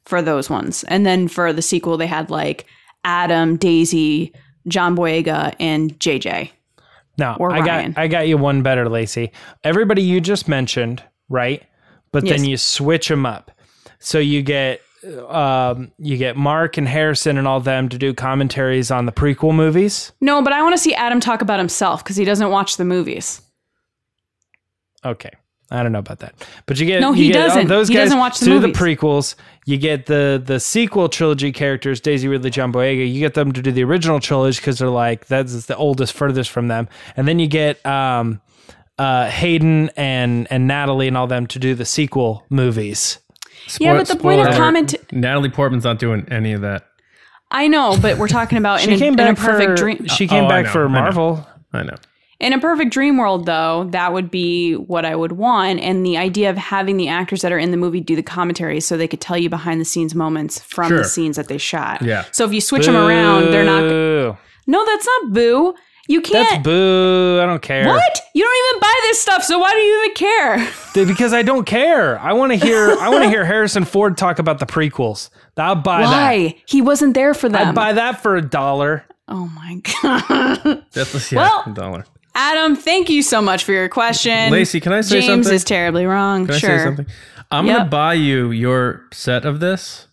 [0.06, 0.84] for those ones.
[0.86, 2.66] And then for the sequel they had like
[3.06, 4.34] Adam, Daisy,
[4.68, 6.50] John Boyega and JJ.
[7.18, 7.94] No, Or I Rian.
[7.94, 9.32] got I got you one better, Lacey.
[9.64, 11.64] Everybody you just mentioned, right?
[12.12, 13.52] But then you switch them up.
[14.00, 14.82] So you get
[15.30, 19.54] um, you get Mark and Harrison and all them to do commentaries on the prequel
[19.56, 20.12] movies.
[20.20, 22.86] No, but I want to see Adam talk about himself because he doesn't watch the
[22.86, 23.42] movies.
[25.06, 25.32] Okay.
[25.72, 26.36] I don't know about that,
[26.68, 27.68] but you get No, you he get doesn't.
[27.68, 28.78] Those He guys doesn't watch the to movies.
[28.78, 29.36] the prequels.
[29.66, 33.12] You get the the sequel trilogy characters, Daisy Ridley, John Boyega.
[33.12, 36.52] You get them to do the original trilogy because they're like that's the oldest, furthest
[36.52, 36.88] from them,
[37.18, 38.42] and then you get um,
[39.00, 43.18] uh, Hayden and and Natalie and all them to do the sequel movies.
[43.80, 44.94] yeah, but the point of comment.
[45.12, 46.86] Natalie Portman's not doing any of that.
[47.50, 49.76] I know, but we're talking about in, She a, came in back a perfect for
[49.76, 50.06] dream.
[50.08, 50.90] she came Oh, back know, for I know.
[50.94, 51.48] Marvel.
[51.74, 51.96] I know.
[52.40, 55.80] In a perfect dream world, though, that would be what I would want.
[55.80, 58.82] And the idea of having the actors that are in the movie do the commentary
[58.82, 60.98] so they could tell you behind the scenes moments from Sure.
[60.98, 62.02] the scenes that they shot.
[62.02, 62.26] Yeah.
[62.32, 63.82] So if you switch them around, they're not.
[63.82, 64.38] Boo.
[64.68, 65.76] No, that's not boo.
[66.08, 66.48] You can't.
[66.50, 67.40] That's boo.
[67.42, 67.88] I don't care.
[67.88, 68.22] What?
[68.36, 71.06] You don't even buy this stuff, so why do you even care?
[71.08, 72.20] Because I don't care.
[72.20, 72.96] I want to hear.
[73.00, 75.30] I want to hear Harrison Ford talk about the prequels.
[75.58, 76.10] I'll buy that.
[76.12, 76.62] Why?
[76.68, 77.70] He wasn't there for them.
[77.70, 79.06] I'd buy that for a dollar.
[79.30, 80.84] oh my god.
[80.92, 82.06] That's yeah, Well- a dollar.
[82.36, 84.52] Adam, thank you so much for your question.
[84.52, 85.44] Lacey, can I say James something?
[85.44, 86.46] James is terribly wrong.
[86.46, 86.78] Can I sure.
[86.80, 87.06] say something?
[87.52, 87.78] I'm Yep.
[87.78, 90.08] gonna buy you your set of this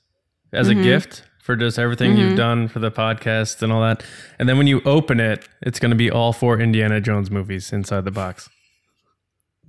[0.52, 0.80] as Mm-hmm.
[0.80, 4.04] a gift for just everything you've done for the podcast and all that.
[4.38, 8.04] And then when you open it, it's gonna be all four Indiana Jones movies inside
[8.04, 8.48] the box.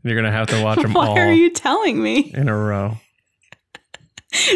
[0.03, 2.31] You're gonna have to watch them Why all are you telling me?
[2.35, 2.97] in a row.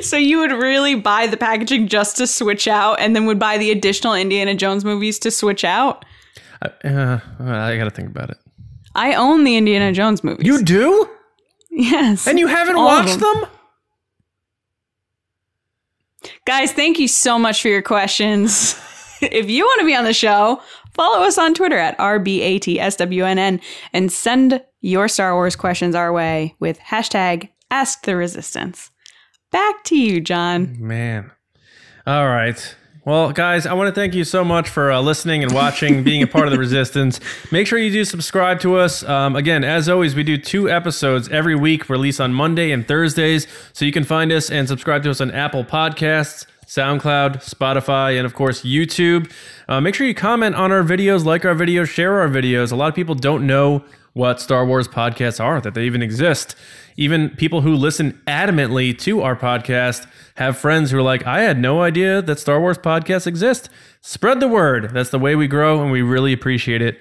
[0.02, 3.60] So you would really buy the packaging just to switch out, and then would buy
[3.60, 6.04] the additional Indiana Jones movies to switch out?
[6.62, 8.38] I, uh, I gotta think about it.
[8.96, 10.46] I own the Indiana Jones movies.
[10.46, 11.10] You do?
[11.70, 12.28] yes.
[12.28, 13.42] And you haven't All watched them.
[13.42, 13.50] them?
[16.46, 18.76] Guys, thank you so much for your questions.
[19.22, 20.62] if you want to be on the show,
[20.94, 23.62] follow us on Twitter at RBATSWNN
[23.94, 28.92] and send your Star Wars questions our way with hashtag Ask the Resistance.
[29.52, 30.76] Back to you, John.
[30.80, 31.32] Man.
[32.06, 32.76] All right.
[33.08, 36.24] Well, guys, I want to thank you so much for uh, listening and watching, being
[36.24, 37.22] a part of the resistance.
[37.54, 39.02] Make sure you do subscribe to us.
[39.02, 43.48] Um, again, as always, we do two episodes every week, release on Monday and Thursdays.
[43.72, 48.26] So you can find us and subscribe to us on Apple Podcasts, SoundCloud, Spotify, and
[48.26, 49.32] of course, YouTube.
[49.70, 52.74] Uh, make sure you comment on our videos, like our videos, share our videos.
[52.74, 53.86] A lot of people don't know
[54.18, 56.56] what Star Wars podcasts are, that they even exist.
[56.98, 61.60] Even people who listen adamantly to our podcast have friends who are like, I had
[61.60, 63.70] no idea that Star Wars podcasts exist.
[64.02, 64.90] Spread the word.
[64.92, 67.00] That's the way we grow, and we really appreciate it.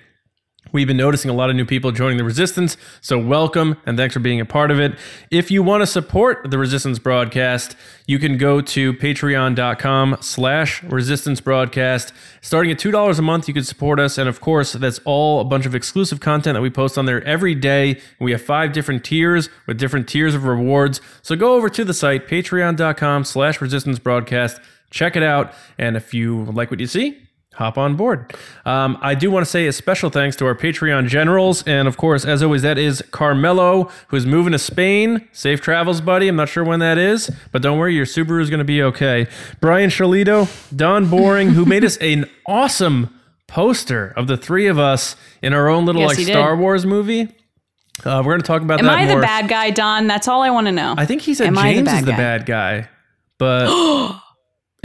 [0.73, 4.15] We've been noticing a lot of new people joining the Resistance, so welcome and thanks
[4.15, 4.99] for being a part of it.
[5.31, 11.41] If you want to support the Resistance broadcast, you can go to patreon.com slash resistance
[11.41, 12.13] broadcast.
[12.41, 15.45] Starting at $2 a month, you can support us, and of course, that's all a
[15.45, 18.01] bunch of exclusive content that we post on there every day.
[18.19, 21.01] We have five different tiers with different tiers of rewards.
[21.23, 24.61] So go over to the site, patreon.com slash resistance broadcast.
[24.91, 27.26] Check it out, and if you like what you see,
[27.57, 28.33] hop on board.
[28.65, 31.63] Um, I do want to say a special thanks to our Patreon generals.
[31.67, 35.27] And of course, as always, that is Carmelo, who's moving to Spain.
[35.33, 36.29] Safe travels, buddy.
[36.29, 38.83] I'm not sure when that is, but don't worry, your Subaru is going to be
[38.83, 39.27] okay.
[39.61, 43.11] Brian Shalito, Don Boring, who made us an awesome
[43.47, 46.27] poster of the three of us in our own little Yes, like.
[46.27, 47.29] Star Wars movie.
[48.05, 49.17] Uh, we're going to talk about Am that I more.
[49.17, 50.07] the bad guy, Don?
[50.07, 50.95] That's all I want to know.
[50.99, 52.17] I think he said Am I the James is the guy?
[52.19, 52.89] bad guy,
[53.39, 53.69] but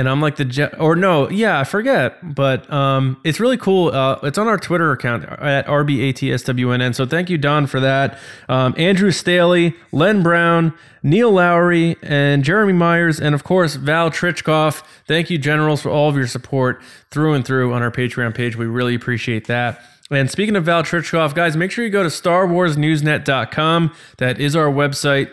[0.01, 3.89] and I'm like the je- or no, yeah, I forget, but um, it's really cool.
[3.89, 6.95] Uh, it's on our Twitter account at rbatswnn.
[6.95, 8.17] So thank you, Don, for that.
[8.49, 10.73] Um, Andrew Staley, Len Brown,
[11.03, 14.81] Neil Lowry, and Jeremy Myers, and of course Val Trichkoff.
[15.05, 16.81] Thank you, generals, for all of your support
[17.11, 18.55] through and through on our Patreon page.
[18.55, 19.83] We really appreciate that.
[20.09, 23.93] And speaking of Val Trichkoff, guys, make sure you go to StarWarsNewsNet.com.
[24.17, 25.29] That is our website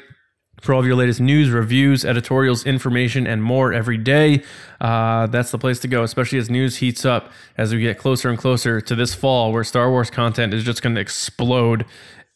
[0.60, 4.42] for all of your latest news, reviews, editorials, information, and more every day.
[4.80, 8.28] Uh, that's the place to go, especially as news heats up as we get closer
[8.28, 11.84] and closer to this fall where Star Wars content is just going to explode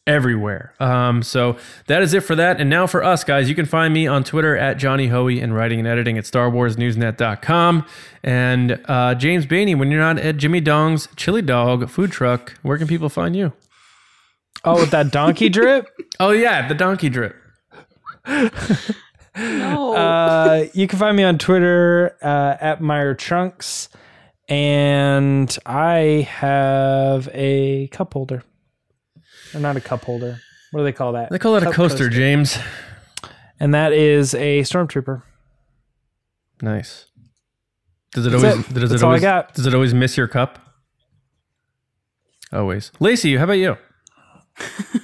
[0.05, 0.73] everywhere.
[0.79, 1.57] Um, so
[1.87, 2.59] that is it for that.
[2.59, 5.55] And now for us, guys, you can find me on Twitter at Johnny Hoey and
[5.55, 7.85] writing and editing at StarWarsNewsNet.com.
[8.23, 12.77] And uh, James Bainey, when you're not at Jimmy Dong's Chili Dog food truck, where
[12.77, 13.53] can people find you?
[14.65, 15.87] Oh, with that donkey drip?
[16.19, 17.35] Oh, yeah, the donkey drip.
[18.25, 19.93] No.
[19.95, 23.89] Uh, you can find me on Twitter uh, at Meyer Trunks,
[24.47, 28.43] and I have a cup holder.
[29.55, 30.39] Or not a cup holder.
[30.71, 31.29] What do they call that?
[31.29, 32.57] They call it a Cup coaster, James.
[33.59, 35.21] And that is a stormtrooper.
[36.61, 37.05] Nice.
[38.13, 38.59] Does it That's always?
[38.69, 38.73] it.
[38.73, 39.21] Does That's it all I always?
[39.21, 39.53] got.
[39.53, 40.59] Does it always miss your cup?
[42.51, 42.91] Always.
[42.99, 43.77] Lacey, how about you?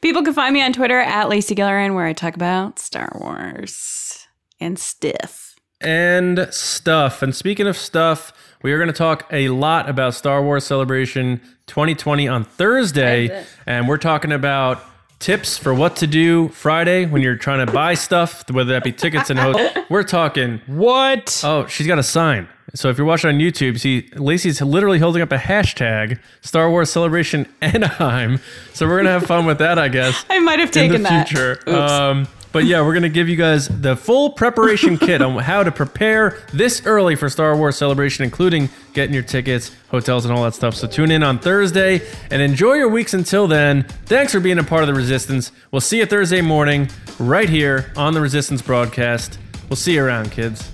[0.00, 4.26] People can find me on Twitter at Lacey Gillerin, where I talk about Star Wars
[4.58, 5.54] and stiff.
[5.82, 7.22] And stuff.
[7.22, 8.32] And speaking of stuff,
[8.62, 13.88] we are going to talk a lot about Star Wars Celebration 2020 on Thursday, and
[13.88, 14.82] we're talking about
[15.20, 18.90] tips for what to do Friday when you're trying to buy stuff, whether that be
[18.92, 19.86] tickets and hotels.
[19.90, 20.60] We're talking.
[20.66, 21.42] What?
[21.44, 22.48] Oh, she's got a sign.
[22.74, 26.90] So if you're watching on YouTube, see Lacey's literally holding up a hashtag Star Wars
[26.90, 28.40] Celebration Anaheim.
[28.72, 30.24] So we're gonna have fun with that, I guess.
[30.30, 31.28] I might have in taken the that.
[31.28, 31.52] future.
[31.66, 31.68] Oops.
[31.68, 35.70] Um, but yeah, we're gonna give you guys the full preparation kit on how to
[35.70, 40.54] prepare this early for Star Wars Celebration, including getting your tickets, hotels, and all that
[40.54, 40.74] stuff.
[40.74, 43.84] So tune in on Thursday and enjoy your weeks until then.
[44.06, 45.52] Thanks for being a part of the Resistance.
[45.70, 46.88] We'll see you Thursday morning
[47.18, 49.38] right here on the Resistance broadcast.
[49.68, 50.70] We'll see you around, kids.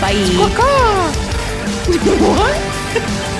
[0.00, 0.14] Bye.
[2.20, 3.32] what?